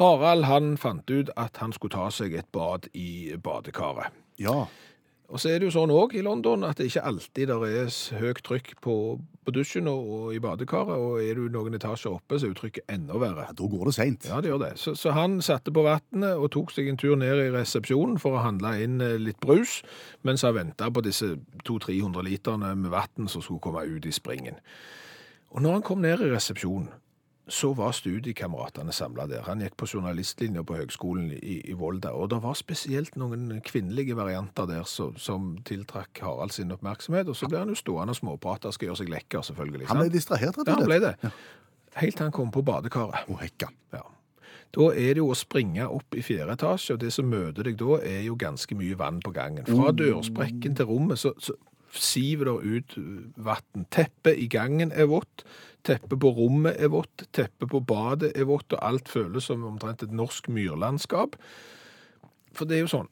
Harald 0.00 0.46
han 0.48 0.76
fant 0.80 1.10
ut 1.10 1.28
at 1.36 1.60
han 1.60 1.74
skulle 1.76 1.92
ta 1.92 2.06
seg 2.14 2.32
et 2.38 2.48
bad 2.56 2.88
i 2.96 3.36
badekaret. 3.36 4.14
Ja. 4.40 4.64
Og 5.30 5.38
så 5.38 5.52
er 5.52 5.60
det 5.60 5.68
jo 5.68 5.74
sånn 5.76 5.92
òg 5.94 6.16
i 6.18 6.22
London 6.26 6.64
at 6.66 6.80
det 6.80 6.88
ikke 6.88 7.04
alltid 7.06 7.50
der 7.52 7.64
er 7.68 7.90
høyt 8.18 8.40
trykk 8.42 8.70
på, 8.82 8.94
på 9.46 9.52
dusjen 9.54 9.86
og, 9.86 10.08
og 10.16 10.32
i 10.34 10.40
badekaret. 10.42 10.96
Og 10.96 11.20
er 11.22 11.38
du 11.38 11.44
noen 11.52 11.76
etasjer 11.78 12.16
oppe, 12.16 12.38
så 12.40 12.48
er 12.48 12.54
uttrykket 12.54 12.82
trykket 12.88 12.94
enda 12.96 13.20
verre. 13.20 13.44
ja, 13.46 13.54
da 13.60 13.68
går 13.74 13.90
det 13.90 13.94
seint. 13.94 14.26
Ja, 14.26 14.40
det 14.42 14.50
gjør 14.50 14.62
det. 14.64 14.72
Så, 14.82 14.96
så 14.98 15.12
han 15.14 15.38
satte 15.44 15.70
på 15.76 15.84
vannet 15.86 16.32
og 16.32 16.50
tok 16.56 16.74
seg 16.74 16.88
en 16.90 16.98
tur 16.98 17.14
ned 17.20 17.44
i 17.44 17.52
resepsjonen 17.54 18.18
for 18.22 18.38
å 18.38 18.42
handle 18.42 18.72
inn 18.82 18.98
eh, 19.04 19.20
litt 19.20 19.38
brus, 19.44 19.82
mens 20.26 20.42
han 20.48 20.56
venta 20.56 20.90
på 20.90 21.04
disse 21.06 21.36
200-300 21.62 22.26
literne 22.26 22.72
med 22.80 22.90
vann 22.96 23.30
som 23.30 23.44
skulle 23.44 23.62
komme 23.62 23.86
ut 23.86 24.08
i 24.08 24.16
springen. 24.16 24.58
Og 25.54 25.62
når 25.62 25.78
han 25.78 25.86
kom 25.86 26.02
ned 26.02 26.24
i 26.24 26.32
resepsjonen, 26.32 26.90
så 27.50 27.72
var 27.74 27.94
studiekameratene 27.96 28.92
samla 28.94 29.26
der. 29.30 29.42
Han 29.48 29.62
gikk 29.64 29.76
på 29.80 29.88
journalistlinja 29.90 30.62
på 30.66 30.76
Høgskolen 30.78 31.32
i, 31.34 31.60
i 31.66 31.74
Volda, 31.78 32.12
og 32.14 32.30
det 32.30 32.40
var 32.44 32.54
spesielt 32.58 33.18
noen 33.20 33.58
kvinnelige 33.66 34.16
varianter 34.18 34.68
der 34.70 34.86
som, 34.88 35.16
som 35.18 35.56
tiltrakk 35.66 36.22
Harald 36.22 36.54
sin 36.54 36.70
oppmerksomhet, 36.74 37.28
og 37.28 37.38
så 37.38 37.50
ble 37.50 37.64
han 37.64 37.72
jo 37.74 37.78
stående 37.78 38.14
og 38.14 38.20
småprate 38.20 38.72
skal 38.76 38.90
gjøre 38.90 39.02
seg 39.02 39.10
lekker, 39.16 39.42
selvfølgelig. 39.50 39.90
Han 39.90 40.04
ble 40.04 40.14
distrahert, 40.14 40.60
rett 40.60 40.62
og 40.62 40.70
slett? 40.70 40.78
Ja, 40.78 40.78
han 40.78 40.90
ble 40.90 41.02
det. 41.08 41.34
Helt 41.98 42.16
til 42.16 42.28
han 42.28 42.34
kom 42.34 42.54
på 42.54 42.62
badekaret. 42.62 43.26
Å, 43.26 43.38
hekka. 43.42 43.70
Ja. 43.96 44.04
Da 44.70 44.86
er 44.94 45.16
det 45.16 45.22
jo 45.22 45.32
å 45.32 45.38
springe 45.38 45.88
opp 45.90 46.14
i 46.14 46.22
fjerde 46.22 46.54
etasje, 46.54 46.94
og 46.94 47.02
det 47.02 47.10
som 47.14 47.26
møter 47.26 47.66
deg 47.66 47.78
da, 47.80 47.98
er 48.06 48.22
jo 48.28 48.36
ganske 48.38 48.76
mye 48.78 48.98
vann 48.98 49.18
på 49.24 49.32
gangen. 49.34 49.66
Fra 49.66 49.90
dørsprekken 49.90 50.78
til 50.78 50.86
rommet 50.86 51.18
så, 51.18 51.34
så 51.42 51.56
siver 51.96 52.50
det 52.50 52.76
ut 52.76 52.94
vann. 53.36 53.86
Teppet 53.90 54.38
i 54.38 54.48
gangen 54.50 54.92
er 54.92 55.08
vått, 55.10 55.44
teppet 55.86 56.20
på 56.20 56.32
rommet 56.36 56.76
er 56.78 56.92
vått, 56.92 57.26
teppet 57.32 57.70
på 57.70 57.80
badet 57.80 58.32
er 58.34 58.48
vått, 58.50 58.72
og 58.72 58.84
alt 58.84 59.08
føles 59.08 59.48
som 59.50 59.64
omtrent 59.66 60.04
et 60.04 60.12
norsk 60.14 60.48
myrlandskap. 60.52 61.38
For 62.54 62.68
det 62.68 62.78
er 62.78 62.84
jo 62.84 62.92
sånn, 62.94 63.10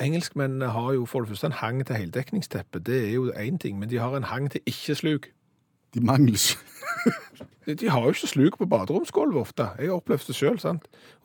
engelskmennene 0.00 0.72
har 0.72 0.94
jo 0.96 1.06
for 1.08 1.24
det 1.24 1.34
første 1.34 1.50
en 1.50 1.60
hang 1.60 1.82
til 1.86 2.00
heldekningsteppe. 2.00 2.82
Det 2.84 3.02
er 3.08 3.12
jo 3.18 3.30
én 3.32 3.60
ting, 3.60 3.78
men 3.78 3.90
de 3.90 4.00
har 4.00 4.16
en 4.16 4.28
hang 4.30 4.50
til 4.52 4.64
ikke-sluk. 4.66 5.30
De 5.94 6.00
mangler 6.00 6.38
De 7.66 7.88
har 7.88 8.02
jo 8.02 8.12
ikke 8.14 8.28
sluk 8.30 8.56
på 8.58 8.66
baderomsgulvet 8.66 9.40
ofte. 9.40 9.66
Jeg 9.78 9.90
har 9.90 10.00
opplevd 10.00 10.30
det 10.30 10.36
sjøl. 10.36 10.58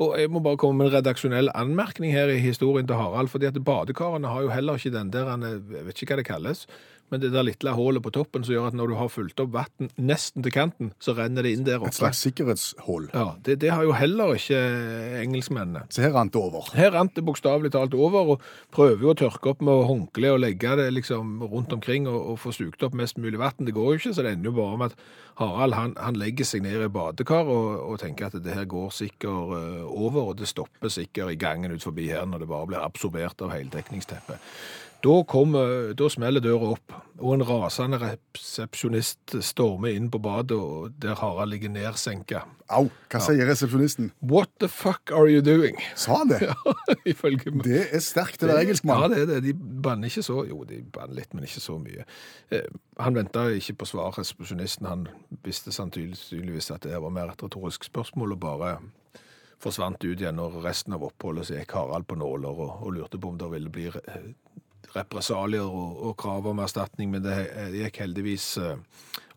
Og 0.03 0.15
jeg 0.19 0.29
må 0.29 0.41
bare 0.43 0.60
komme 0.62 0.84
med 0.84 0.91
en 0.91 0.98
redaksjonell 1.00 1.50
anmerkning 1.55 2.13
her 2.13 2.29
i 2.29 2.41
historien 2.43 2.88
til 2.88 3.00
Harald. 3.00 3.31
fordi 3.31 3.45
at 3.45 3.63
badekarene 3.63 4.27
har 4.27 4.41
jo 4.41 4.50
heller 4.50 4.75
ikke 4.75 4.98
den 4.98 5.13
der 5.13 5.25
Jeg 5.25 5.86
vet 5.86 6.01
ikke 6.01 6.13
hva 6.13 6.17
det 6.22 6.27
kalles 6.27 6.67
men 7.14 7.22
det 7.22 7.32
der 7.34 7.46
lille 7.46 7.74
hullet 7.78 8.04
på 8.04 8.12
toppen 8.16 8.46
som 8.46 8.56
gjør 8.56 8.70
at 8.72 8.78
når 8.78 8.92
du 8.92 8.96
har 8.98 9.12
fulgt 9.14 9.42
opp 9.44 9.52
vann 9.54 9.92
nesten 10.02 10.46
til 10.46 10.54
kanten, 10.54 10.92
så 11.00 11.14
renner 11.18 11.46
det 11.46 11.54
inn 11.56 11.66
der 11.68 11.78
oppe. 11.80 11.92
Et 11.94 12.00
slags 12.00 12.24
sikkerhetshull. 12.26 13.10
Ja, 13.14 13.36
det, 13.46 13.60
det, 13.62 13.72
har 13.74 13.86
jo 13.86 13.94
heller 13.96 14.34
ikke 14.38 14.62
engelskmennene. 15.22 15.86
Så 15.94 16.06
her 16.06 16.16
rant 16.16 16.34
det 16.34 16.42
over? 16.42 16.72
Her 16.76 16.94
rant 16.96 17.14
det 17.16 17.26
bokstavelig 17.28 17.74
talt 17.76 17.94
over, 17.94 18.36
og 18.36 18.48
prøver 18.76 19.06
jo 19.06 19.14
å 19.14 19.20
tørke 19.20 19.54
opp 19.54 19.62
med 19.66 19.86
håndkle 19.90 20.34
og 20.34 20.42
legge 20.42 20.74
det 20.82 20.90
liksom 20.96 21.38
rundt 21.46 21.76
omkring 21.76 22.10
og, 22.10 22.18
og 22.34 22.42
få 22.42 22.56
sugt 22.56 22.84
opp 22.86 22.98
mest 22.98 23.22
mulig 23.22 23.40
vann. 23.42 23.62
Det 23.66 23.76
går 23.76 23.94
jo 23.94 24.02
ikke, 24.02 24.16
så 24.18 24.26
det 24.26 24.36
ender 24.36 24.52
jo 24.52 24.58
bare 24.58 24.82
med 24.82 24.94
at 24.94 25.06
Harald 25.36 25.76
han, 25.76 25.94
han 26.00 26.16
legger 26.16 26.48
seg 26.48 26.64
ned 26.64 26.80
i 26.86 26.92
badekar 26.92 27.50
og, 27.52 27.70
og, 27.84 27.98
tenker 28.00 28.30
at 28.30 28.38
det 28.40 28.56
her 28.56 28.68
går 28.72 28.94
sikkert 28.96 29.52
uh, 29.52 29.84
over, 29.84 30.32
og 30.32 30.40
det 30.40 30.48
stopper 30.48 30.92
sikkert 30.92 31.34
i 31.34 31.40
gangen 31.40 31.76
ut 31.76 31.84
forbi 31.84 32.08
her 32.08 32.24
når 32.30 32.46
det 32.46 32.52
bare 32.52 32.70
blir 32.72 32.84
absorbert 32.84 33.44
av 33.44 33.52
heldekningsteppet. 33.52 34.40
Da, 35.06 35.20
kommer, 35.30 35.92
da 35.94 36.08
smeller 36.10 36.42
døra 36.42 36.72
opp, 36.74 36.94
og 37.20 37.36
en 37.36 37.44
rasende 37.46 38.00
resepsjonist 38.02 39.36
stormer 39.46 39.94
inn 39.94 40.08
på 40.10 40.18
badet, 40.24 40.58
og 40.58 40.96
der 41.02 41.20
Harald 41.20 41.54
ligger 41.54 41.70
nedsenka. 41.70 42.42
Au! 42.74 42.88
Hva 43.14 43.20
ja. 43.20 43.22
sier 43.28 43.46
resepsjonisten? 43.46 44.10
What 44.26 44.50
the 44.64 44.70
fuck 44.72 45.14
are 45.14 45.30
you 45.30 45.44
doing? 45.46 45.78
Sa 45.94 46.24
han 46.24 46.34
det? 46.34 46.42
Ja, 46.50 46.96
ifølge 47.06 47.54
meg. 47.54 47.68
Det 47.68 47.84
er 47.94 48.02
sterkt 48.02 48.42
å 48.42 48.50
være 48.50 48.66
engelskmann. 48.66 49.04
Ja, 49.06 49.12
det 49.12 49.22
er 49.22 49.30
det. 49.30 49.40
De 49.46 49.54
banner 49.86 50.10
ikke 50.10 50.26
så 50.26 50.40
Jo, 50.50 50.64
de 50.66 50.82
banner 50.96 51.20
litt, 51.20 51.38
men 51.38 51.46
ikke 51.46 51.62
så 51.62 51.78
mye. 51.82 52.06
Eh, 52.50 52.66
han 52.98 53.18
venta 53.18 53.46
ikke 53.54 53.78
på 53.84 53.90
svar, 53.92 54.16
resepsjonisten. 54.18 54.90
Han 54.90 55.06
visste 55.46 55.74
sannsynligvis 55.76 56.72
at 56.74 56.88
det 56.90 56.98
var 56.98 57.14
mer 57.14 57.30
et 57.36 57.46
retorisk 57.46 57.86
spørsmål, 57.92 58.34
og 58.34 58.42
bare 58.42 58.78
forsvant 59.62 60.02
ut 60.02 60.18
igjen 60.18 60.42
når 60.42 60.58
resten 60.66 60.98
av 60.98 61.06
oppholdet 61.06 61.48
så 61.48 61.60
gikk 61.60 61.78
Harald 61.78 62.10
på 62.10 62.18
nåler 62.20 62.58
og, 62.66 62.82
og 62.82 62.98
lurte 62.98 63.22
på 63.22 63.32
om 63.32 63.38
det 63.40 63.54
ville 63.54 63.72
bli 63.74 63.88
represalier 64.96 65.66
og, 65.66 66.00
og 66.10 66.18
krav 66.20 66.48
om 66.52 66.64
erstatning, 66.64 67.12
men 67.14 67.25
det 67.25 67.36
gikk 67.75 68.02
heldigvis 68.06 68.56
eh, 68.62 68.75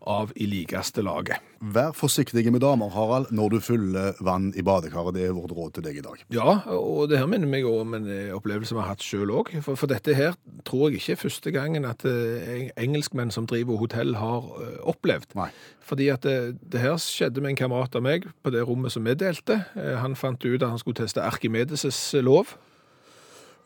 av 0.09 0.31
i 0.39 0.47
likeste 0.47 1.03
laget. 1.03 1.43
Vær 1.59 1.91
forsiktig 1.91 2.45
med 2.47 2.61
damer, 2.63 2.87
Harald, 2.93 3.33
når 3.35 3.51
du 3.51 3.57
fyller 3.59 4.19
vann 4.23 4.53
i 4.55 4.63
badekaret. 4.63 5.11
Det 5.17 5.25
er 5.27 5.33
vårt 5.35 5.51
råd 5.57 5.73
til 5.75 5.85
deg 5.89 5.97
i 5.99 6.03
dag. 6.05 6.21
Ja, 6.31 6.53
og 6.71 7.09
det 7.11 7.19
her 7.19 7.27
minner 7.27 7.51
meg 7.51 7.67
om 7.67 7.97
en 7.97 8.07
eh, 8.07 8.31
opplevelse 8.35 8.77
vi 8.77 8.79
har 8.79 8.93
hatt 8.93 9.03
sjøl 9.03 9.33
òg. 9.41 9.51
For, 9.65 9.75
for, 9.75 9.91
dette 9.91 10.15
her 10.15 10.37
tror 10.67 10.87
jeg 10.87 11.01
ikke 11.01 11.17
er 11.17 11.21
første 11.25 11.53
gangen 11.55 11.87
at 11.89 12.05
uh, 12.07 12.69
engelskmenn 12.79 13.33
som 13.35 13.49
driver 13.49 13.81
hotell, 13.81 14.15
har 14.19 14.47
opplevd. 14.87 15.35
Nei. 15.37 15.49
Fordi 15.83 16.07
at 16.13 16.23
det, 16.23 16.59
det, 16.71 16.79
her 16.83 16.95
skjedde 17.01 17.43
med 17.43 17.55
en 17.55 17.61
kamerat 17.65 17.97
av 17.97 18.05
meg 18.05 18.27
på 18.45 18.53
det 18.53 18.63
rommet 18.67 18.93
som 18.93 19.05
vi 19.07 19.17
delte. 19.17 19.63
Han 19.75 20.15
fant 20.19 20.43
ut 20.45 20.61
at 20.61 20.69
han 20.69 20.79
skulle 20.81 20.99
teste 21.01 21.23
Arkimedes' 21.25 22.13
lov. 22.23 22.55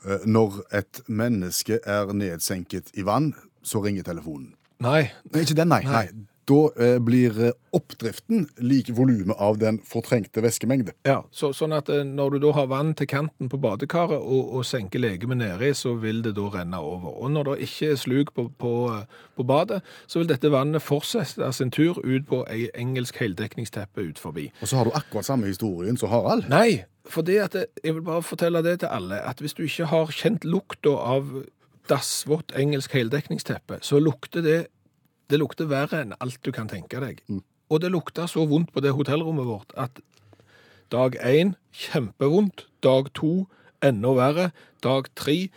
Eh, 0.03 0.25
når 0.27 0.59
et 0.75 1.01
menneske 1.07 1.79
er 1.83 2.11
nedsenket 2.13 2.91
i 2.99 3.05
vann, 3.07 3.33
så 3.63 3.83
ringer 3.83 4.03
telefonen. 4.03 4.53
Nei. 4.83 5.07
Ikke 5.31 5.55
den, 5.55 5.71
nei. 5.71 5.83
nei. 5.87 6.07
Da 6.49 6.59
eh, 6.75 6.97
blir 6.99 7.37
eh, 7.39 7.53
oppdriften 7.71 8.47
lik 8.57 8.89
volumet 8.95 9.37
av 9.39 9.57
den 9.61 9.77
fortrengte 9.87 10.43
væskemengde. 10.43 10.91
Ja, 11.07 11.21
så, 11.31 11.53
sånn 11.55 11.75
at 11.75 11.87
eh, 11.93 12.03
når 12.03 12.35
du 12.35 12.39
da 12.43 12.51
har 12.57 12.67
vann 12.71 12.91
til 12.99 13.07
kanten 13.07 13.51
på 13.51 13.59
badekaret 13.63 14.19
og, 14.19 14.51
og 14.57 14.67
senker 14.67 14.99
legemet 14.99 15.39
nedi, 15.39 15.71
så 15.77 15.93
vil 16.01 16.19
det 16.25 16.35
da 16.39 16.49
renne 16.57 16.81
over. 16.83 17.15
Og 17.15 17.31
når 17.31 17.53
det 17.53 17.69
ikke 17.69 17.93
er 17.93 18.01
sluk 18.01 18.33
på, 18.35 18.49
på, 18.59 18.73
på 19.39 19.47
badet, 19.47 19.79
så 20.07 20.19
vil 20.19 20.31
dette 20.33 20.51
vannet 20.51 20.83
fortsette 20.83 21.53
sin 21.55 21.71
tur 21.71 22.01
ut 22.03 22.27
på 22.27 22.43
ei 22.51 22.67
engelsk 22.75 23.23
heldekningsteppe 23.23 24.09
ut 24.09 24.19
forbi. 24.19 24.49
Og 24.59 24.67
så 24.67 24.81
har 24.81 24.89
du 24.89 24.97
akkurat 24.99 25.31
samme 25.31 25.47
historien 25.47 25.99
som 25.99 26.11
Harald. 26.11 26.51
Nei, 26.51 26.83
for 27.07 27.23
det 27.23 27.39
at 27.47 27.55
jeg 27.55 27.95
vil 27.95 28.03
bare 28.03 28.23
fortelle 28.23 28.63
det 28.65 28.81
til 28.83 28.91
alle, 28.91 29.23
at 29.23 29.39
hvis 29.39 29.55
du 29.55 29.63
ikke 29.63 29.87
har 29.95 30.11
kjent 30.11 30.43
lukta 30.43 30.91
av 30.99 31.31
dassvått 31.91 32.53
engelsk 32.59 32.93
heldekningsteppe, 32.95 33.79
så 33.83 33.99
lukter 33.99 34.43
det 34.43 34.59
det 35.31 35.39
lukter 35.39 35.69
verre 35.71 36.03
enn 36.03 36.15
alt 36.19 36.39
du 36.43 36.51
kan 36.55 36.69
tenke 36.71 37.01
deg. 37.03 37.21
Mm. 37.29 37.43
Og 37.71 37.81
det 37.81 37.91
lukta 37.93 38.27
så 38.29 38.45
vondt 38.49 38.73
på 38.73 38.83
det 38.83 38.93
hotellrommet 38.93 39.47
vårt 39.47 39.75
at 39.79 40.01
dag 40.93 41.15
én 41.25 41.55
kjempevondt, 41.73 42.67
dag 42.83 43.09
to 43.17 43.47
enda 43.83 44.13
verre, 44.17 44.51
dag 44.83 45.07
tre 45.17 45.47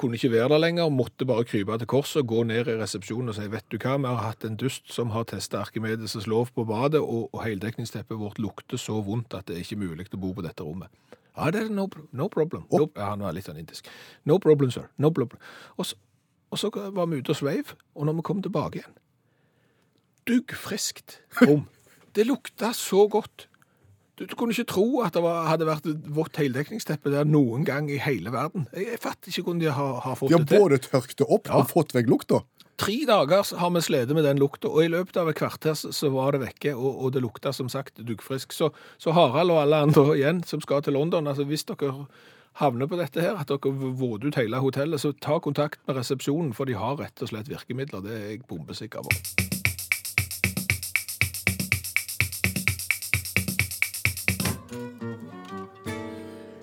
kunne 0.00 0.16
ikke 0.16 0.32
være 0.32 0.48
der 0.48 0.62
lenger, 0.62 0.88
måtte 0.88 1.26
bare 1.28 1.44
krype 1.44 1.76
til 1.78 1.88
korset, 1.90 2.26
gå 2.26 2.42
ned 2.48 2.68
i 2.68 2.76
resepsjonen 2.80 3.32
og 3.32 3.36
si 3.36 3.48
vet 3.52 3.66
du 3.68 3.76
hva, 3.76 3.98
vi 4.00 4.08
har 4.08 4.22
hatt 4.30 4.46
en 4.48 4.56
dust 4.60 4.88
som 4.92 5.12
har 5.12 5.26
testa 5.28 5.60
Arkimedes' 5.60 6.28
lov 6.30 6.54
på 6.56 6.64
badet, 6.64 7.02
og, 7.02 7.28
og 7.34 7.42
heldekningsteppet 7.44 8.20
vårt 8.20 8.40
lukter 8.40 8.80
så 8.80 9.00
vondt 9.04 9.36
at 9.36 9.50
det 9.50 9.58
er 9.58 9.66
ikke 9.66 9.82
mulig 9.82 10.08
å 10.08 10.20
bo 10.22 10.32
på 10.36 10.46
dette 10.46 10.64
rommet. 10.64 10.88
Ja, 11.36 11.50
det 11.52 11.66
er 11.66 11.68
no, 11.72 11.86
no 12.16 12.28
problem. 12.32 12.64
No, 12.72 12.86
ja, 12.96 13.10
han 13.12 13.22
var 13.24 13.36
litt 13.36 13.46
sånn 13.46 13.60
indisk. 13.60 13.88
No 14.28 14.38
problem, 14.42 14.72
sir. 14.74 14.88
No 15.00 15.12
problem. 15.14 15.40
Og 15.76 15.88
så, 15.88 16.00
og 16.50 16.58
så 16.58 16.70
var 16.74 17.06
vi 17.10 17.20
ute 17.20 17.34
og 17.34 17.38
sveiv, 17.38 17.74
og 17.94 18.08
når 18.08 18.18
vi 18.18 18.26
kom 18.26 18.42
tilbake 18.42 18.80
igjen 18.80 18.96
Duggfriskt 20.28 21.20
rom. 21.42 21.66
Det 22.14 22.24
lukta 22.26 22.72
så 22.74 23.04
godt. 23.06 23.46
Du, 24.18 24.24
du, 24.26 24.34
kunne 24.34 24.50
ikke 24.50 24.66
tro 24.68 25.00
at 25.00 25.14
det 25.14 25.22
var, 25.22 25.44
hadde 25.46 25.64
vært 25.68 25.86
et 25.88 26.08
vått 26.12 26.40
heldekningsteppe 26.42 27.12
der 27.12 27.28
noen 27.28 27.62
gang 27.64 27.86
i 27.88 28.00
hele 28.02 28.32
verden. 28.34 28.66
Jeg, 28.74 28.88
jeg 28.90 29.00
fatter 29.00 29.30
ikke 29.30 29.44
hvordan 29.46 29.62
de 29.62 29.70
har, 29.76 30.00
har 30.04 30.18
fått 30.18 30.32
de 30.32 30.36
har 30.36 30.42
det 30.42 30.50
til. 30.50 30.56
De 30.56 30.58
har 30.58 30.66
både 30.66 30.80
tørket 30.88 31.22
det 31.22 31.28
opp 31.36 31.46
ja. 31.48 31.60
og 31.60 31.70
fått 31.70 31.94
vekk 31.94 32.10
lukta? 32.10 32.42
Tre 32.80 32.96
dager 33.06 33.46
har 33.60 33.72
vi 33.74 33.84
slitt 33.84 34.12
med 34.16 34.24
den 34.24 34.42
lukta, 34.42 34.68
og 34.68 34.82
i 34.82 34.90
løpet 34.90 35.16
av 35.20 35.30
et 35.30 35.38
kvarter 35.38 35.78
så 35.78 36.10
var 36.12 36.34
det 36.34 36.42
vekke, 36.42 36.74
og, 36.74 36.90
og 37.04 37.14
det 37.14 37.22
lukta 37.24 37.52
som 37.56 37.70
sagt 37.72 38.02
duggfrisk. 38.02 38.54
Så, 38.56 38.70
så, 38.98 39.14
Harald 39.16 39.54
og 39.54 39.62
alle 39.62 39.82
andre 39.86 40.04
igjen 40.16 40.42
som 40.48 40.62
skal 40.64 40.82
til 40.84 40.98
London, 40.98 41.30
altså 41.30 41.44
hvis 41.48 41.66
dere 41.68 41.92
havner 42.58 42.86
på 42.90 42.98
dette 43.00 43.22
her, 43.22 43.38
at 43.38 43.48
dere 43.48 43.72
våder 44.00 44.28
ut 44.28 44.40
hele 44.40 44.60
hotellet, 44.62 45.00
så 45.00 45.12
ta 45.12 45.38
kontakt 45.38 45.80
med 45.86 45.96
resepsjonen, 46.00 46.52
for 46.56 46.68
de 46.68 46.76
har 46.78 46.98
rett 47.00 47.22
og 47.22 47.32
slett 47.32 47.50
virkemidler. 47.50 48.04
Det 48.04 48.16
er 48.16 48.28
jeg 48.34 48.44
bombesikker 48.48 49.06
på. 49.06 49.48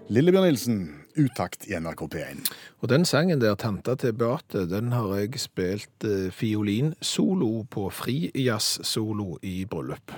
Lillebjørn 0.07 0.47
Nilsen, 0.47 0.77
utakt 1.19 1.65
i 1.67 1.75
NRK 1.75 2.05
P1. 2.13 2.45
Og 2.79 2.89
den 2.89 3.05
sangen 3.05 3.41
der, 3.41 3.55
'Tanta 3.55 3.95
til 3.95 4.13
Beate', 4.13 4.69
den 4.69 4.91
har 4.91 5.15
jeg 5.15 5.39
spilt 5.39 6.03
eh, 6.03 6.31
fiolinsolo 6.31 7.65
på 7.69 7.89
frijazzsolo 7.89 9.37
i 9.41 9.65
bryllup. 9.65 10.11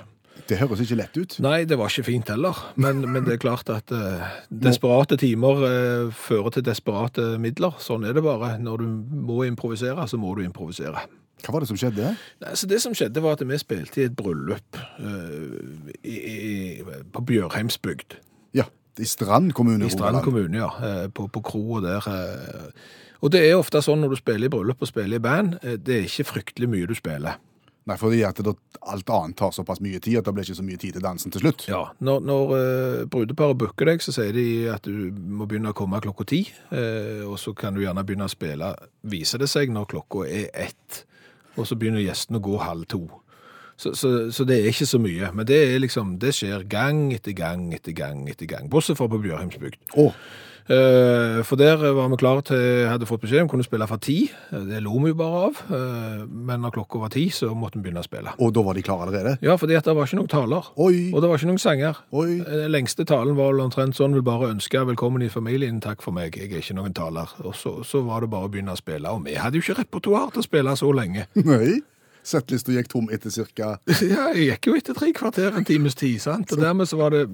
Det 0.50 0.58
høres 0.58 0.80
ikke 0.82 0.98
lett 0.98 1.18
ut. 1.18 1.36
Nei, 1.44 1.62
det 1.68 1.76
var 1.78 1.92
ikke 1.92 2.08
fint 2.08 2.30
heller. 2.32 2.58
Men, 2.80 3.04
men 3.06 3.26
det 3.26 3.36
er 3.36 3.42
klart 3.42 3.70
at 3.70 3.92
eh, 3.94 4.22
desperate 4.50 5.18
timer 5.20 5.64
eh, 5.66 6.14
fører 6.16 6.56
til 6.56 6.64
desperate 6.66 7.26
midler. 7.42 7.76
Sånn 7.82 8.06
er 8.08 8.16
det 8.16 8.24
bare. 8.26 8.56
Når 8.62 8.82
du 8.82 8.88
må 9.30 9.44
improvisere, 9.46 10.06
så 10.10 10.18
må 10.20 10.32
du 10.38 10.42
improvisere. 10.42 11.04
Hva 11.40 11.54
var 11.54 11.64
det 11.64 11.70
som 11.70 11.78
skjedde? 11.80 12.14
Nei, 12.42 12.54
så 12.58 12.68
det 12.68 12.80
som 12.82 12.96
skjedde 12.96 13.22
var 13.24 13.38
at 13.38 13.44
Vi 13.48 13.60
spilte 13.62 14.02
i 14.02 14.08
et 14.08 14.16
bryllup 14.16 14.80
eh, 14.98 15.60
i, 16.02 16.16
i, 16.16 16.48
på 17.14 17.22
Bjørheimsbygd. 17.30 18.18
Ja, 18.58 18.66
I 18.98 19.06
Strand 19.08 19.54
kommune? 19.56 19.86
I 19.86 19.94
Strand 19.94 20.24
kommune, 20.26 20.64
ja. 20.64 21.06
På, 21.14 21.28
på 21.30 21.44
kroa 21.46 21.84
der. 21.84 22.10
Og 23.20 23.30
det 23.32 23.44
er 23.44 23.60
ofte 23.60 23.82
sånn 23.84 24.02
når 24.02 24.16
du 24.16 24.20
spiller 24.20 24.48
i 24.48 24.52
bryllup 24.52 24.82
og 24.82 24.90
spiller 24.90 25.20
i 25.20 25.22
band, 25.22 25.60
det 25.62 25.96
er 25.96 26.08
ikke 26.08 26.28
fryktelig 26.34 26.70
mye 26.72 26.90
du 26.90 26.96
spiller. 26.98 27.38
Nei, 27.88 27.96
fordi 27.96 28.20
at 28.28 28.40
det, 28.44 28.52
alt 28.92 29.10
annet 29.10 29.38
tar 29.40 29.54
såpass 29.56 29.80
mye 29.82 30.00
tid 30.02 30.20
at 30.20 30.26
det 30.28 30.34
blir 30.36 30.44
ikke 30.46 30.58
så 30.58 30.66
mye 30.66 30.80
tid 30.80 30.96
til 30.96 31.04
dansen 31.04 31.32
til 31.32 31.44
slutt. 31.44 31.64
Ja, 31.70 31.80
Når, 32.04 32.20
når 32.28 32.52
uh, 32.52 33.06
brudeparet 33.10 33.58
booker 33.58 33.88
deg, 33.88 34.04
så 34.04 34.14
sier 34.14 34.36
de 34.36 34.46
at 34.72 34.84
du 34.86 35.08
må 35.10 35.48
begynne 35.48 35.72
å 35.72 35.76
komme 35.76 36.00
klokka 36.04 36.28
ti. 36.28 36.42
Uh, 36.68 37.24
og 37.30 37.38
så 37.40 37.54
kan 37.56 37.74
du 37.74 37.82
gjerne 37.82 38.04
begynne 38.06 38.28
å 38.28 38.32
spille, 38.32 38.74
viser 39.08 39.42
det 39.42 39.48
seg, 39.50 39.72
når 39.72 39.88
klokka 39.94 40.26
er 40.28 40.52
ett. 40.68 41.04
Og 41.56 41.66
så 41.66 41.78
begynner 41.78 42.04
gjestene 42.04 42.38
å 42.38 42.46
gå 42.50 42.60
halv 42.62 42.86
to. 42.92 43.02
Så, 43.80 43.94
så, 43.96 44.10
så, 44.28 44.44
det 44.44 44.58
er 44.60 44.68
ikke 44.68 44.88
så 44.88 45.00
mye. 45.00 45.32
Men 45.32 45.48
det, 45.48 45.58
er 45.70 45.80
liksom, 45.80 46.18
det 46.20 46.34
skjer 46.36 46.66
gang 46.68 47.08
etter 47.16 47.32
gang 47.32 47.70
etter 47.72 47.96
gang. 47.96 48.26
etter 48.28 48.48
gang, 48.50 48.68
Bortsett 48.68 49.00
fra 49.00 49.08
på 49.08 49.22
Bjørheimsbygd. 49.24 49.80
Oh. 49.96 50.12
Eh, 50.70 51.40
for 51.42 51.58
der 51.58 51.80
var 51.96 52.10
vi 52.12 52.16
klare 52.20 52.42
til 52.46 52.86
hadde 52.86 53.06
fått 53.08 53.24
beskjed 53.24 53.42
om 53.42 53.48
kunne 53.50 53.64
spille 53.66 53.86
fra 53.90 53.96
ti. 53.98 54.18
Eh, 54.52 54.66
det 54.68 54.82
lo 54.84 55.00
vi 55.02 55.10
jo 55.10 55.16
bare 55.18 55.40
av. 55.48 55.62
Eh, 55.66 56.26
men 56.28 56.60
når 56.62 56.76
klokka 56.76 57.00
var 57.00 57.14
ti, 57.14 57.24
så 57.34 57.50
måtte 57.56 57.78
vi 57.78 57.86
begynne 57.86 58.04
å 58.04 58.06
spille. 58.06 58.34
Og 58.38 58.52
da 58.54 58.62
var 58.62 58.76
de 58.76 58.84
klare 58.86 59.08
allerede? 59.08 59.36
Ja, 59.42 59.56
for 59.58 59.66
det 59.66 59.80
var 59.82 60.06
ikke 60.06 60.20
noen 60.20 60.30
taler. 60.30 60.68
Oi. 60.76 61.10
Og 61.10 61.22
det 61.22 61.30
var 61.30 61.40
ikke 61.40 61.50
noen 61.50 61.62
sanger. 61.62 62.02
Oi. 62.12 62.38
Den 62.44 62.74
lengste 62.76 63.06
talen 63.08 63.38
var 63.38 63.58
omtrent 63.64 63.98
sånn 63.98 64.14
vil 64.14 64.26
bare 64.26 64.52
ønske 64.52 64.84
velkommen 64.92 65.24
i 65.24 65.32
familien, 65.32 65.80
takk 65.82 66.04
for 66.04 66.14
meg, 66.14 66.36
jeg 66.36 66.52
er 66.52 66.62
ikke 66.62 66.76
noen 66.78 66.94
taler. 66.94 67.32
Og 67.42 67.56
så, 67.56 67.80
så 67.86 68.04
var 68.06 68.22
det 68.22 68.30
bare 68.30 68.46
å 68.46 68.52
begynne 68.52 68.76
å 68.76 68.78
spille. 68.78 69.10
Og 69.10 69.24
vi 69.26 69.40
hadde 69.40 69.58
jo 69.58 69.64
ikke 69.64 69.80
repertoar 69.80 70.34
til 70.34 70.44
å 70.44 70.46
spille 70.46 70.76
så 70.78 70.92
lenge. 70.94 71.26
Nei. 71.40 71.80
Settlista 72.26 72.72
gikk 72.74 72.88
tom 72.92 73.08
etter 73.12 73.32
ca. 73.56 73.74
Ja, 74.12 74.28
jeg 74.36 74.50
gikk 74.50 74.70
jo 74.70 74.76
etter 74.78 74.96
tre 74.96 75.10
kvarter, 75.16 75.56
en 75.56 75.64
times 75.64 75.96
tid. 75.98 76.18
sant? 76.20 76.52
Og 76.52 76.60
dermed 76.60 76.88
så 76.88 76.98
var 77.00 77.14
det, 77.14 77.26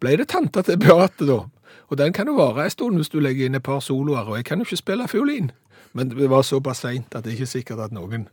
ble 0.00 0.16
det 0.20 0.28
tanta 0.32 0.62
til 0.66 0.78
Beate, 0.82 1.26
da. 1.28 1.42
Og 1.90 1.98
den 2.00 2.12
kan 2.16 2.28
jo 2.28 2.36
vare 2.38 2.64
en 2.64 2.72
stund 2.72 3.00
hvis 3.00 3.12
du 3.12 3.20
legger 3.20 3.48
inn 3.48 3.58
et 3.58 3.64
par 3.64 3.80
soloer, 3.84 4.26
og 4.28 4.36
jeg 4.38 4.46
kan 4.48 4.60
jo 4.60 4.66
ikke 4.68 4.80
spille 4.80 5.08
fiolin. 5.08 5.50
Men 5.94 6.10
det 6.10 6.28
var 6.30 6.42
såpass 6.46 6.82
seint 6.84 7.14
at 7.14 7.24
det 7.24 7.32
er 7.32 7.38
ikke 7.38 7.52
sikkert 7.54 7.84
at 7.86 7.94
noen 7.94 8.28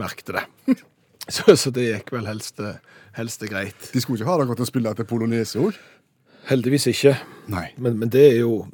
merkte 0.00 0.36
det. 0.38 0.46
Så, 1.30 1.52
så 1.54 1.70
det 1.70 1.84
gikk 1.84 2.08
vel 2.10 2.24
helst, 2.26 2.58
helst 3.14 3.42
greit. 3.46 3.90
De 3.92 4.00
skulle 4.02 4.18
ikke 4.18 4.26
ha 4.32 4.38
deg 4.40 4.48
til 4.56 4.64
å 4.64 4.66
spille 4.66 4.92
til 4.98 5.06
polonese 5.06 5.60
òg? 5.62 5.76
Heldigvis 6.48 6.88
ikke. 6.90 7.12
Nei. 7.52 7.68
Men, 7.78 8.00
men 8.00 8.10
det 8.10 8.24
er 8.32 8.38
jo 8.40 8.64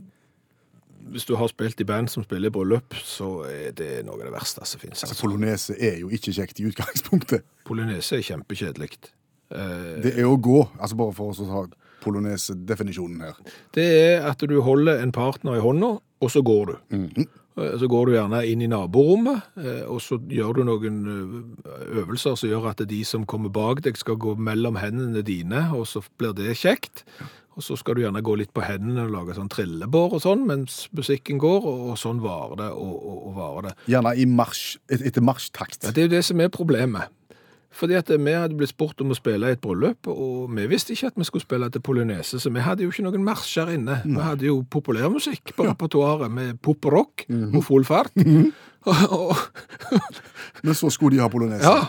Hvis 1.12 1.26
du 1.28 1.36
har 1.38 1.50
spilt 1.52 1.80
i 1.80 1.86
band 1.86 2.10
som 2.10 2.24
spiller 2.26 2.50
i 2.50 2.54
bryllup, 2.54 2.96
så 3.04 3.44
er 3.48 3.74
det 3.78 3.90
noe 4.06 4.18
av 4.18 4.26
det 4.26 4.34
verste 4.34 4.66
som 4.66 4.82
fins. 4.82 5.04
Altså, 5.06 5.18
polonese 5.22 5.76
er 5.78 6.00
jo 6.02 6.10
ikke 6.12 6.34
kjekt 6.34 6.60
i 6.60 6.66
utgangspunktet. 6.70 7.46
Polynese 7.66 8.18
er 8.18 8.26
kjempekjedelig. 8.26 8.90
Det 9.46 10.12
er 10.16 10.26
å 10.26 10.34
gå, 10.42 10.64
altså 10.80 10.98
bare 10.98 11.14
for 11.14 11.30
å 11.30 11.46
ta 11.46 11.86
polonese-definisjonen 12.06 13.24
her. 13.26 13.40
Det 13.74 13.86
er 13.86 14.28
at 14.28 14.42
du 14.42 14.58
holder 14.64 15.02
en 15.02 15.14
partner 15.14 15.58
i 15.58 15.64
hånda, 15.64 15.96
og 15.96 16.32
så 16.32 16.42
går 16.42 16.64
du. 16.66 16.76
Mm 16.96 17.08
-hmm. 17.08 17.26
Så 17.56 17.88
går 17.88 18.06
du 18.06 18.12
gjerne 18.12 18.42
inn 18.46 18.62
i 18.62 18.66
naborommet, 18.66 19.40
eh, 19.56 19.84
og 19.88 20.00
så 20.00 20.18
gjør 20.28 20.52
du 20.52 20.64
noen 20.64 20.98
eh, 21.08 22.02
øvelser 22.02 22.34
som 22.36 22.50
gjør 22.50 22.68
at 22.68 22.82
de 22.88 23.04
som 23.04 23.24
kommer 23.24 23.48
bak 23.48 23.80
deg 23.84 23.96
skal 23.96 24.18
gå 24.20 24.34
mellom 24.34 24.76
hendene 24.76 25.22
dine, 25.22 25.70
og 25.72 25.86
så 25.86 26.02
blir 26.18 26.32
det 26.36 26.56
kjekt. 26.56 27.04
Og 27.56 27.64
så 27.64 27.76
skal 27.80 27.96
du 27.96 28.02
gjerne 28.02 28.20
gå 28.20 28.34
litt 28.36 28.52
på 28.52 28.64
hendene 28.66 29.06
og 29.06 29.14
lage 29.14 29.36
sånn 29.38 29.48
trillebår 29.52 30.18
og 30.18 30.20
sånn, 30.20 30.42
mens 30.48 30.82
musikken 30.96 31.38
går, 31.40 31.64
og, 31.64 31.94
sånn 31.96 32.20
varer 32.20 32.58
det 32.60 32.70
og, 32.76 32.96
og, 32.96 33.20
og 33.30 33.36
varer 33.38 33.68
det. 33.70 33.76
Gjerne 33.94 34.12
i 34.12 34.26
marsj, 34.28 34.64
et, 34.92 35.06
etter 35.08 35.24
marsjtakt. 35.24 35.86
Ja, 35.86 35.94
det 35.96 36.02
er 36.02 36.10
jo 36.10 36.16
det 36.18 36.24
som 36.28 36.42
er 36.44 36.52
problemet. 36.52 37.14
Fordi 37.76 37.96
at 37.98 38.08
vi 38.08 38.32
hadde 38.32 38.56
blitt 38.56 38.72
spurt 38.72 39.00
om 39.04 39.12
å 39.12 39.16
spille 39.16 39.50
i 39.50 39.56
et 39.56 39.60
bryllup, 39.60 40.08
og 40.08 40.52
vi 40.56 40.64
visste 40.70 40.94
ikke 40.94 41.10
at 41.10 41.18
vi 41.20 41.26
skulle 41.28 41.44
spille 41.44 41.68
til 41.72 41.82
polynese, 41.84 42.40
så 42.40 42.52
vi 42.52 42.64
hadde 42.64 42.86
jo 42.86 42.92
ikke 42.92 43.04
noen 43.04 43.24
marsjer 43.24 43.72
inne. 43.74 43.98
Vi 44.04 44.16
hadde 44.20 44.48
jo 44.48 44.62
populærmusikk 44.72 45.52
på 45.56 45.66
repertoaret 45.66 46.32
med 46.32 46.60
pop 46.64 46.88
og 46.88 46.96
rock 46.96 47.26
og 47.28 47.62
full 47.64 47.88
fart. 47.88 48.12
Mm 48.86 48.94
-hmm. 49.02 49.36
Men 50.62 50.74
så 50.74 50.90
skulle 50.90 51.16
de 51.16 51.22
ha 51.22 51.28
polonese. 51.28 51.64
ja, 51.64 51.86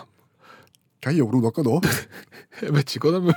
Hva 1.03 1.12
gjorde 1.12 1.41
dere 1.41 1.63
da? 1.63 1.89
jeg 2.62 2.73
vet 2.73 2.95
ikke 2.95 3.10
hvordan 3.10 3.27
vi 3.27 3.34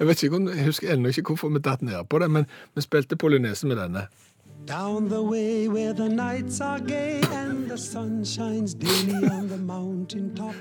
jeg 0.00 0.08
vet 0.08 0.22
ikke, 0.22 0.38
jeg 0.56 0.64
husker 0.64 0.92
ennå 0.94 1.12
ikke 1.12 1.22
hvorfor 1.28 1.52
vi 1.52 1.60
datt 1.60 1.82
ned 1.84 2.04
på 2.08 2.18
det, 2.22 2.30
men 2.32 2.46
vi 2.74 2.80
spilte 2.80 3.16
polynese 3.20 3.68
med 3.68 3.76
denne. 3.76 4.06
Down 4.68 5.08
the 5.08 5.22
way 5.22 5.68
where 5.68 5.92
the 5.92 6.08
nights 6.08 6.60
are 6.60 6.80
gay 6.80 7.20
and 7.32 7.68
the 7.68 7.78
sun 7.78 8.24
shines 8.24 8.74
daily 8.74 9.28
on 9.28 9.48
the 9.48 9.56
mountain 9.56 10.34
top. 10.36 10.54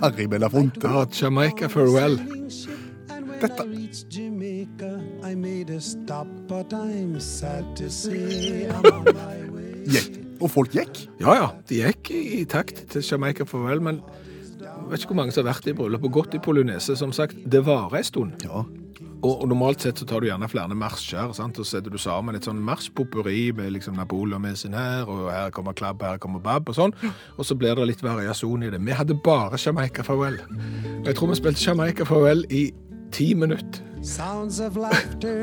Harry 0.00 0.26
Belafonte. 0.26 0.88
Ja, 0.88 1.04
Jamaica 1.22 1.68
Farewell. 1.68 2.16
Sailing 2.18 2.50
ship, 2.50 2.78
and 3.10 3.28
when 3.28 3.52
I 3.52 3.64
reached 3.76 4.10
Jamaica, 4.10 5.00
I 5.22 5.34
made 5.34 5.70
a 5.70 5.80
stop, 5.80 6.26
but 6.48 6.72
I'm 6.72 7.20
sad 7.20 7.76
to 7.76 7.90
say 7.90 8.68
I'm 8.68 8.92
on 8.92 9.04
my 9.04 9.50
way. 9.52 9.84
Gikk. 9.86 10.20
Og 10.40 10.50
folk 10.50 10.72
gikk. 10.72 11.06
Ja, 11.20 11.34
ja, 11.34 11.48
de 11.68 11.80
gikk 11.84 12.10
i, 12.10 12.40
i 12.40 12.44
takt 12.44 12.84
til 12.90 13.04
Jamaica 13.10 13.44
Farewell, 13.44 13.80
men 13.80 14.00
jeg 14.60 14.90
vet 14.90 15.04
ikke 15.04 15.14
hvor 15.14 15.22
mange 15.22 15.32
som 15.32 15.46
har 15.46 15.52
vært 15.54 15.68
i 15.70 15.74
bryllup 15.76 16.04
og 16.04 16.12
gått 16.12 16.34
i 16.34 16.40
polynese. 16.42 16.96
Som 16.98 17.12
sagt, 17.12 17.36
det 17.52 17.62
varer 17.66 18.00
en 18.00 18.04
stund. 18.04 18.42
Ja. 18.44 18.64
Og, 19.22 19.42
og 19.42 19.48
normalt 19.52 19.84
sett 19.84 20.00
så 20.02 20.06
tar 20.08 20.20
du 20.20 20.26
gjerne 20.26 20.48
flere 20.50 20.74
marsjer, 20.74 21.30
sant? 21.36 21.58
og 21.58 21.66
så 21.66 21.76
setter 21.78 21.94
du 21.94 21.98
sammen 22.02 22.34
et 22.34 22.46
sånn 22.48 22.58
marsjpopperi 22.66 23.52
med 23.54 23.70
liksom 23.76 23.94
Napoleon 23.94 24.42
med 24.42 24.58
sin 24.58 24.74
her, 24.74 25.06
og 25.06 25.28
her 25.30 25.52
kommer 25.54 25.76
klabb, 25.78 26.02
her 26.02 26.18
kommer 26.18 26.42
bab, 26.42 26.66
og 26.68 26.74
sånn. 26.74 26.94
Og 27.38 27.46
så 27.46 27.54
blir 27.58 27.78
det 27.78 27.86
litt 27.86 28.02
variasjon 28.02 28.66
i 28.66 28.72
det. 28.74 28.80
Vi 28.82 28.96
hadde 28.98 29.14
bare 29.22 29.60
Jamaica 29.62 30.02
Farewell. 30.02 30.40
Og 30.98 31.06
jeg 31.06 31.14
tror 31.20 31.30
vi 31.30 31.38
spilte 31.38 31.62
Jamaica 31.68 32.04
Farewell 32.08 32.42
i 32.50 32.64
ti 33.14 33.32
minutter. 33.38 33.86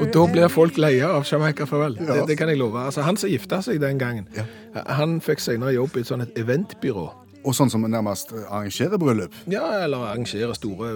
Og 0.03 0.09
da 0.11 0.25
blir 0.27 0.49
folk 0.51 0.75
leie 0.81 1.07
av 1.07 1.23
Jamaica 1.29 1.63
Farewell. 1.69 1.95
Ja. 2.01 2.17
Det, 2.19 2.27
det 2.33 2.37
kan 2.41 2.49
jeg 2.51 2.59
love. 2.59 2.81
Altså, 2.89 3.05
han 3.07 3.15
som 3.15 3.31
gifta 3.31 3.61
seg 3.63 3.79
den 3.79 3.99
gangen, 4.01 4.27
Ja. 4.35 4.43
han 4.99 5.21
fikk 5.23 5.39
senere 5.39 5.71
jobb 5.77 5.95
i 5.95 6.03
et 6.03 6.11
sånt 6.11 6.35
eventbyrå. 6.35 7.07
Og 7.47 7.56
sånn 7.56 7.71
som 7.71 7.86
nærmest 7.88 8.34
arrangerer 8.36 8.99
bryllup. 8.99 9.36
Ja, 9.47 9.63
eller 9.86 10.10
arrangerer 10.10 10.52
store 10.58 10.89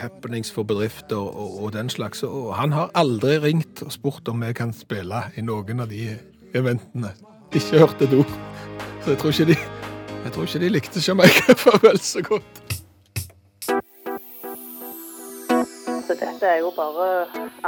happenings 0.00 0.48
for 0.54 0.64
bedrifter 0.64 1.20
og, 1.20 1.58
og 1.60 1.74
den 1.76 1.90
slags. 1.92 2.22
Og 2.24 2.54
han 2.56 2.72
har 2.72 2.92
aldri 2.96 3.36
ringt 3.42 3.82
og 3.84 3.92
spurt 3.92 4.28
om 4.32 4.40
vi 4.40 4.54
kan 4.56 4.72
spille 4.72 5.26
i 5.36 5.44
noen 5.44 5.84
av 5.84 5.92
de 5.92 6.14
eventene. 6.56 7.12
Ikke 7.52 7.82
hørt 7.82 8.02
et 8.02 8.16
ord. 8.16 8.32
Så 9.04 9.12
jeg 9.12 9.20
tror 9.20 9.34
ikke 9.34 9.48
de, 9.52 9.56
jeg 10.24 10.32
tror 10.32 10.48
ikke 10.48 10.62
de 10.64 10.72
likte 10.72 11.04
Jamaica 11.04 11.56
vel 11.84 12.00
så 12.00 12.24
godt. 12.24 12.60
Så 16.06 16.16
dette 16.16 16.46
er 16.46 16.62
jo 16.64 16.72
bare 16.74 17.10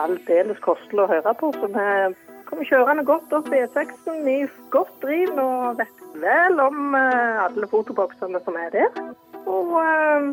aldeles 0.00 0.60
kostelig 0.64 1.04
å 1.04 1.10
høre 1.12 1.34
på. 1.36 1.52
Så 1.60 1.68
vi 1.68 1.88
kommer 2.48 2.68
kjørende 2.68 3.04
godt 3.08 3.36
opp 3.36 3.52
i 3.52 3.60
E6-en 3.66 4.24
i 4.28 4.38
godt 4.72 4.96
driv 5.04 5.36
og 5.36 5.82
vet 5.82 6.01
vel 6.20 6.60
om 6.60 6.94
eh, 6.94 7.44
alle 7.44 7.68
fotoboksene 7.70 8.40
som 8.44 8.56
er 8.60 8.70
der. 8.74 9.02
Og 9.46 9.76
eh, 9.82 10.32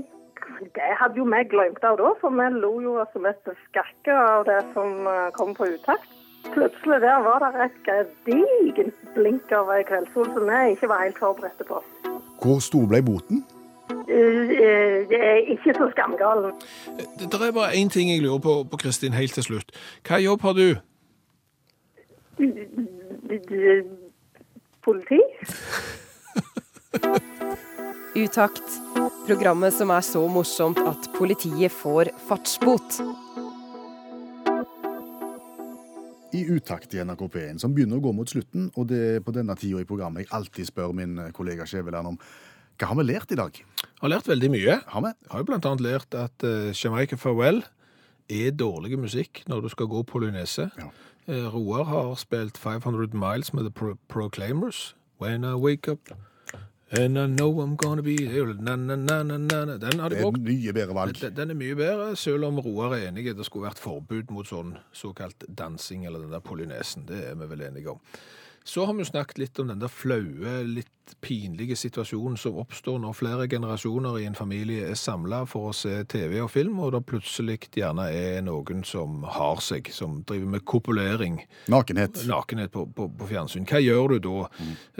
det 0.76 0.94
hadde 1.02 1.18
jo 1.22 1.28
vi 1.30 1.44
glemt 1.50 1.84
av 1.84 2.00
da, 2.02 2.14
for 2.22 2.34
vi 2.36 2.48
lo 2.60 2.72
jo 2.84 2.96
som 3.14 3.28
et 3.30 3.52
skakke 3.68 4.16
av 4.16 4.48
det 4.50 4.62
som 4.74 5.08
eh, 5.08 5.30
kom 5.38 5.54
på 5.58 5.70
utakt. 5.76 6.10
Plutselig 6.54 7.02
der 7.04 7.22
var 7.24 7.44
det 7.44 7.66
et 7.66 7.80
gedigent 7.86 9.00
blink 9.16 9.52
av 9.52 9.70
ei 9.76 9.84
kveldssol 9.88 10.30
som 10.34 10.48
vi 10.48 10.60
ikke 10.74 10.90
var 10.90 11.04
helt 11.04 11.20
forberedte 11.20 11.68
på. 11.68 11.82
Hvor 12.40 12.62
stor 12.64 12.88
ble 12.88 13.02
boten? 13.04 13.44
Eh, 14.10 14.50
eh, 14.66 15.10
Det 15.10 15.20
er 15.20 15.52
ikke 15.56 15.74
så 15.78 15.90
skamgalen. 15.92 16.52
Det, 16.98 17.32
det 17.32 17.42
er 17.48 17.52
bare 17.52 17.76
én 17.76 17.90
ting 17.90 18.10
jeg 18.10 18.22
lurer 18.22 18.40
på, 18.40 18.64
på 18.72 18.78
Kristin, 18.78 19.14
helt 19.14 19.34
til 19.34 19.44
slutt. 19.44 19.72
Hva 20.08 20.22
jobb 20.24 20.42
har 20.42 20.54
du? 20.54 20.68
Politi? 24.90 25.20
Utakt. 28.16 28.64
Programmet 29.28 29.76
som 29.76 29.92
er 29.94 30.02
så 30.02 30.24
morsomt 30.34 30.80
at 30.82 31.10
politiet 31.14 31.70
får 31.70 32.10
fartsbot. 32.26 32.98
I 36.34 36.42
utakt 36.56 36.96
i 36.98 37.04
NRK 37.06 37.22
P1, 37.22 37.62
som 37.62 37.76
begynner 37.76 38.00
å 38.00 38.06
gå 38.08 38.16
mot 38.18 38.34
slutten, 38.34 38.72
og 38.74 38.90
det 38.90 39.02
er 39.12 39.22
på 39.22 39.34
denne 39.36 39.54
tida 39.62 39.84
i 39.84 39.86
programmet 39.86 40.26
jeg 40.26 40.34
alltid 40.40 40.72
spør 40.72 40.96
min 40.98 41.22
kollega 41.38 41.70
Skjæveland 41.70 42.16
om 42.16 42.18
hva 42.80 42.90
har 42.90 42.98
vi 42.98 43.06
lært 43.12 43.36
i 43.36 43.38
dag? 43.38 43.62
Har 44.02 44.10
lært 44.16 44.32
veldig 44.32 44.50
mye. 44.56 44.80
Har 44.90 45.06
vi? 45.06 45.14
Har 45.30 45.44
jo 45.44 45.50
blant 45.52 45.70
annet 45.70 45.86
lært 45.86 46.18
at 46.18 46.48
uh, 46.48 46.74
Jamaica 46.74 47.20
Farewell 47.20 47.62
er 48.26 48.58
dårlig 48.58 48.98
musikk 48.98 49.44
når 49.52 49.68
du 49.68 49.70
skal 49.76 49.90
gå 49.92 50.02
polynese. 50.10 50.72
Ja. 50.82 50.90
Eh, 51.30 51.56
Roar 51.56 51.84
har 51.84 52.16
spilt 52.16 52.58
500 52.58 53.14
Miles 53.14 53.54
med 53.54 53.64
The 53.64 53.72
Pro 53.72 53.96
Proclaimers. 54.08 54.96
When 55.20 55.44
I 55.44 55.54
wake 55.54 55.92
up 55.92 56.00
and 56.92 57.20
I 57.20 57.28
know 57.28 57.62
I'm 57.62 57.76
gonna 57.76 58.02
be 58.02 58.16
na, 58.60 58.76
na, 58.76 58.96
na, 58.96 59.24
na. 59.24 59.78
Den 59.78 60.00
har 60.00 60.10
de 60.10 60.22
brukt. 60.22 60.40
mye 60.42 60.74
bedre 60.74 60.96
valg. 60.96 61.22
Den, 61.22 61.36
den 61.36 61.50
er 61.50 61.54
mye 61.54 61.76
bedre, 61.76 62.16
selv 62.16 62.46
om 62.46 62.60
Roar 62.60 62.96
er 62.96 63.12
enig 63.12 63.28
i 63.28 63.34
det 63.34 63.46
skulle 63.46 63.68
vært 63.68 63.78
forbud 63.78 64.32
mot 64.34 64.48
sånn 64.48 64.74
såkalt 64.92 65.46
dansing, 65.46 66.08
eller 66.08 66.20
den 66.26 66.34
der 66.34 66.42
polynesen. 66.42 67.06
Det 67.06 67.22
er 67.30 67.38
vi 67.38 67.50
vel 67.52 67.62
enige 67.62 67.94
om. 67.94 68.02
Så 68.70 68.84
har 68.86 68.94
vi 68.94 69.02
jo 69.02 69.08
snakket 69.10 69.40
litt 69.42 69.60
om 69.64 69.70
den 69.72 69.80
der 69.82 69.90
flaue, 69.90 70.60
litt 70.70 71.16
pinlige 71.26 71.74
situasjonen 71.80 72.36
som 72.38 72.60
oppstår 72.62 73.00
når 73.02 73.16
flere 73.18 73.48
generasjoner 73.50 74.20
i 74.22 74.28
en 74.30 74.36
familie 74.38 74.92
er 74.92 75.00
samla 75.00 75.40
for 75.50 75.72
å 75.72 75.74
se 75.74 76.04
TV 76.12 76.36
og 76.44 76.52
film, 76.54 76.78
og 76.86 76.92
det 76.94 77.02
plutselig 77.10 77.56
gjerne 77.74 78.06
er 78.14 78.44
noen 78.46 78.84
som 78.86 79.24
har 79.26 79.58
seg, 79.66 79.90
som 79.96 80.20
driver 80.30 80.52
med 80.54 80.66
kopulering, 80.70 81.40
Nakenhet. 81.74 82.22
nakenhet 82.30 82.70
på, 82.76 82.86
på, 82.94 83.08
på 83.10 83.30
fjernsyn. 83.32 83.66
Hva 83.66 83.82
gjør 83.82 84.14
du 84.14 84.20
da? 84.28 84.36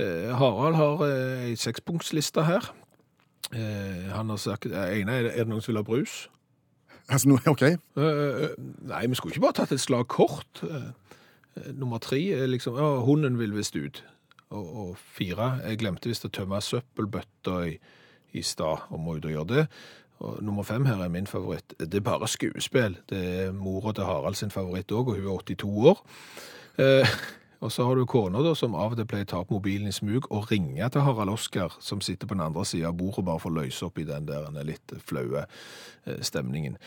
Eh, 0.02 0.32
Harald 0.42 0.80
har 0.80 1.06
eh, 1.06 1.46
ei 1.52 1.54
sekspunktsliste 1.62 2.48
her. 2.50 2.72
Eh, 3.54 4.10
han 4.16 4.34
har 4.34 4.42
sagt 4.42 4.66
eh, 4.72 4.96
ene 5.04 5.20
er, 5.22 5.30
er 5.36 5.46
det 5.46 5.52
noen 5.54 5.62
som 5.62 5.76
vil 5.76 5.84
ha 5.84 5.86
brus? 5.86 6.24
Altså, 7.10 7.38
OK. 7.54 7.68
Eh, 7.70 7.78
eh, 8.02 8.58
nei, 8.90 9.06
vi 9.14 9.18
skulle 9.22 9.38
ikke 9.38 9.46
bare 9.46 9.60
tatt 9.62 9.78
et 9.78 9.82
slag 9.86 10.10
kort. 10.10 10.66
Nummer 11.74 12.02
tre 12.04 12.20
er 12.36 12.50
liksom 12.50 12.78
ja, 12.80 12.90
hunden 13.06 13.40
vil 13.40 13.56
visst 13.56 13.76
ut. 13.76 14.04
Og, 14.50 14.68
og 14.82 14.92
fire 14.98 15.60
jeg 15.66 15.80
glemte 15.84 16.10
visst 16.10 16.26
å 16.26 16.34
tømme 16.34 16.62
søppelbøtta 16.64 17.58
i, 17.70 17.76
i 18.34 18.44
stad, 18.46 18.88
og 18.90 19.02
må 19.04 19.18
ut 19.18 19.28
og 19.30 19.36
gjøre 19.36 19.52
det. 19.54 19.66
Og 20.20 20.40
nummer 20.44 20.66
fem 20.68 20.86
her 20.86 21.00
er 21.04 21.12
min 21.12 21.28
favoritt. 21.28 21.74
Det 21.80 22.02
er 22.02 22.06
bare 22.06 22.28
skuespill. 22.28 22.98
Det 23.10 23.20
er 23.44 23.52
mora 23.56 23.94
til 23.96 24.04
Harald 24.04 24.36
sin 24.36 24.52
favoritt 24.52 24.92
òg, 24.92 25.14
og 25.14 25.20
hun 25.20 25.28
er 25.28 25.44
82 25.56 25.86
år. 25.94 26.02
Eh, 26.80 27.14
Og 27.60 27.72
så 27.72 27.84
har 27.84 27.96
du 27.96 28.06
kona 28.08 28.40
da, 28.44 28.54
som 28.56 28.76
av 28.78 28.94
og 28.94 29.00
til 29.00 29.08
pleier 29.10 29.28
å 29.28 29.30
ta 29.34 29.42
opp 29.44 29.52
mobilen 29.52 29.90
i 29.90 29.96
smug 29.96 30.30
og 30.32 30.48
ringe 30.52 30.88
til 30.94 31.04
Harald 31.04 31.34
Oskar, 31.34 31.76
som 31.84 32.00
sitter 32.04 32.30
på 32.30 32.38
den 32.38 32.46
andre 32.46 32.64
sida 32.68 32.88
av 32.88 32.96
bordet, 33.00 33.26
bare 33.28 33.42
for 33.44 33.52
å 33.52 33.60
løse 33.60 33.84
opp 33.88 34.00
i 34.00 34.08
den 34.08 34.28
der 34.30 34.48
litt 34.64 34.94
flaue 35.04 35.44
eh, 35.44 36.22
stemningen. 36.24 36.78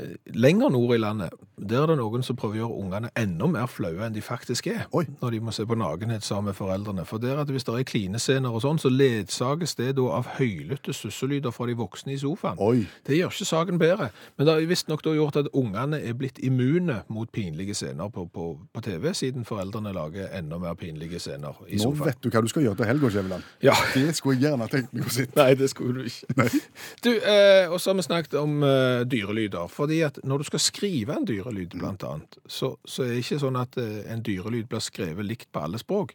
Eh, 0.00 0.14
Lenger 0.32 0.72
nord 0.72 0.94
i 0.96 1.00
landet, 1.02 1.36
der 1.60 1.84
er 1.84 1.92
det 1.92 1.98
noen 2.00 2.24
som 2.24 2.38
prøver 2.40 2.56
å 2.56 2.60
gjøre 2.62 2.78
ungene 2.80 3.10
enda 3.18 3.48
mer 3.52 3.68
flaue 3.68 4.06
enn 4.06 4.16
de 4.16 4.22
faktisk 4.24 4.70
er, 4.72 4.86
Oi. 4.96 5.04
når 5.20 5.36
de 5.36 5.42
må 5.44 5.52
se 5.52 5.66
på 5.68 5.76
nakenhet 5.76 6.24
sammen 6.24 6.52
med 6.52 6.56
foreldrene. 6.56 7.04
For 7.08 7.20
der 7.20 7.42
at 7.42 7.52
hvis 7.52 7.68
det 7.68 7.76
er 7.76 7.88
klinescener 7.92 8.56
og 8.56 8.64
sånn, 8.64 8.80
så 8.80 8.92
ledsages 8.92 9.76
det 9.76 9.90
da 10.00 10.08
av 10.16 10.32
høylytte 10.38 10.96
susselyder 10.96 11.52
fra 11.52 11.68
de 11.68 11.76
voksne 11.76 12.16
i 12.16 12.20
sofaen. 12.22 12.60
Oi. 12.62 12.86
Det 13.04 13.20
gjør 13.20 13.36
ikke 13.36 13.50
saken 13.52 13.82
bedre, 13.82 14.08
men 14.38 14.48
det 14.48 14.56
har 14.56 14.72
visstnok 14.72 15.04
gjort 15.12 15.36
at 15.42 15.52
ungene 15.52 16.00
er 16.00 16.16
blitt 16.16 16.40
immune 16.40 17.02
mot 17.12 17.28
pinlige 17.32 17.76
scener 17.76 18.08
på, 18.08 18.24
på, 18.32 18.52
på 18.72 18.84
TV, 18.84 19.10
siden 19.18 19.44
foreldrene 19.44 19.92
lager 19.92 20.21
enda 20.38 20.58
mer 20.62 20.74
pinlige 20.78 21.18
scener 21.22 21.58
i 21.68 21.76
Nå 21.80 21.82
sofaen. 21.88 22.06
vet 22.10 22.20
du 22.22 22.28
hva 22.30 22.42
du 22.44 22.48
skal 22.52 22.62
gjøre 22.66 22.78
til 22.80 22.88
helga, 22.90 23.10
Skjæveland. 23.14 23.42
Ja. 23.64 23.74
Det 23.94 24.14
skulle 24.16 24.36
jeg 24.38 24.44
gjerne 24.50 24.68
tenkt 24.72 24.92
meg 24.94 25.08
å 25.08 25.14
sitte. 25.16 25.36
Nei, 25.40 25.54
det 25.58 25.70
skulle 25.72 26.02
du 26.02 26.08
ikke. 26.10 26.48
Du, 27.04 27.10
eh, 27.16 27.66
og 27.72 27.80
så 27.80 27.90
har 27.92 27.98
vi 28.00 28.06
snakket 28.06 28.38
om 28.40 28.62
eh, 28.66 29.02
dyrelyder. 29.08 29.68
Fordi 29.72 30.00
at 30.06 30.18
når 30.24 30.38
du 30.44 30.48
skal 30.52 30.64
skrive 30.68 31.16
en 31.18 31.26
dyrelyd, 31.28 31.76
blant 31.78 32.02
annet, 32.08 32.38
så, 32.46 32.74
så 32.84 33.02
er 33.06 33.14
det 33.16 33.24
ikke 33.26 33.40
sånn 33.42 33.60
at 33.60 33.76
eh, 33.82 34.00
en 34.12 34.22
dyrelyd 34.26 34.68
blir 34.72 34.82
skrevet 34.84 35.26
likt 35.28 35.48
på 35.52 35.62
alle 35.66 35.78
språk. 35.82 36.14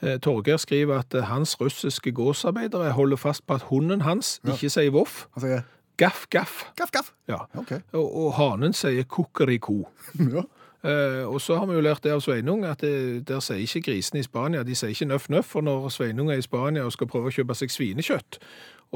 Eh, 0.00 0.16
Torgeir 0.24 0.56
skriver 0.62 1.02
at 1.02 1.14
eh, 1.14 1.26
hans 1.28 1.56
russiske 1.60 2.12
gåsarbeidere 2.16 2.92
holder 2.96 3.20
fast 3.20 3.44
på 3.46 3.58
at 3.58 3.66
hunden 3.68 4.00
hans 4.06 4.38
ikke 4.48 4.70
sier 4.72 4.90
voff. 4.96 5.26
Han 5.36 5.44
sier 5.48 5.66
Gaff, 6.00 6.22
gaff. 6.32 6.62
gaff, 6.78 6.88
gaff. 6.94 7.10
Ja. 7.28 7.42
OK. 7.60 7.74
Og, 7.92 8.06
og 8.22 8.30
hanen 8.38 8.72
sier 8.72 9.04
kukeriko. 9.04 9.82
Ja. 10.32 10.46
Eh, 10.84 11.28
og 11.28 11.40
så 11.40 11.58
har 11.58 11.66
vi 11.66 11.74
jo 11.74 11.80
lært 11.84 12.04
det 12.04 12.12
av 12.12 12.22
Sveinung, 12.24 12.64
at 12.64 12.80
det, 12.80 13.28
der 13.28 13.40
sier 13.44 13.60
ikke 13.60 13.82
grisene 13.90 14.22
i 14.22 14.24
Spania, 14.24 14.62
de 14.64 14.74
sier 14.74 14.94
ikke 14.94 15.10
nøff 15.10 15.28
nøff, 15.28 15.50
for 15.52 15.60
når 15.60 15.90
Sveinung 15.92 16.30
er 16.32 16.40
i 16.40 16.46
Spania 16.46 16.86
og 16.88 16.94
skal 16.96 17.10
prøve 17.10 17.28
å 17.28 17.34
kjøpe 17.34 17.56
seg 17.58 17.72
svinekjøtt, 17.74 18.40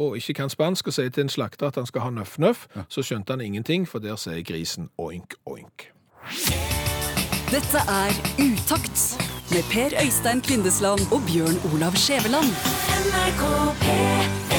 og 0.00 0.16
ikke 0.16 0.38
kan 0.40 0.50
spansk 0.50 0.88
og 0.88 0.96
sier 0.96 1.12
til 1.12 1.26
en 1.26 1.32
slakter 1.32 1.68
at 1.68 1.76
han 1.76 1.86
skal 1.86 2.06
ha 2.06 2.14
nøff 2.14 2.38
nøff, 2.38 2.66
så 2.88 3.04
skjønte 3.04 3.36
han 3.36 3.44
ingenting, 3.44 3.84
for 3.88 4.00
der 4.00 4.16
sier 4.16 4.40
grisen 4.42 4.88
oink 4.98 5.36
oink. 5.44 5.90
Dette 7.52 7.84
er 7.86 8.16
Utakt 8.40 9.04
med 9.52 9.62
Per 9.70 9.92
Øystein 10.00 10.40
Kvindesland 10.40 11.04
og 11.12 11.20
Bjørn 11.28 11.60
Olav 11.68 11.94
Skjæveland. 12.00 12.50
NRK 13.04 13.44
P1 13.84 14.53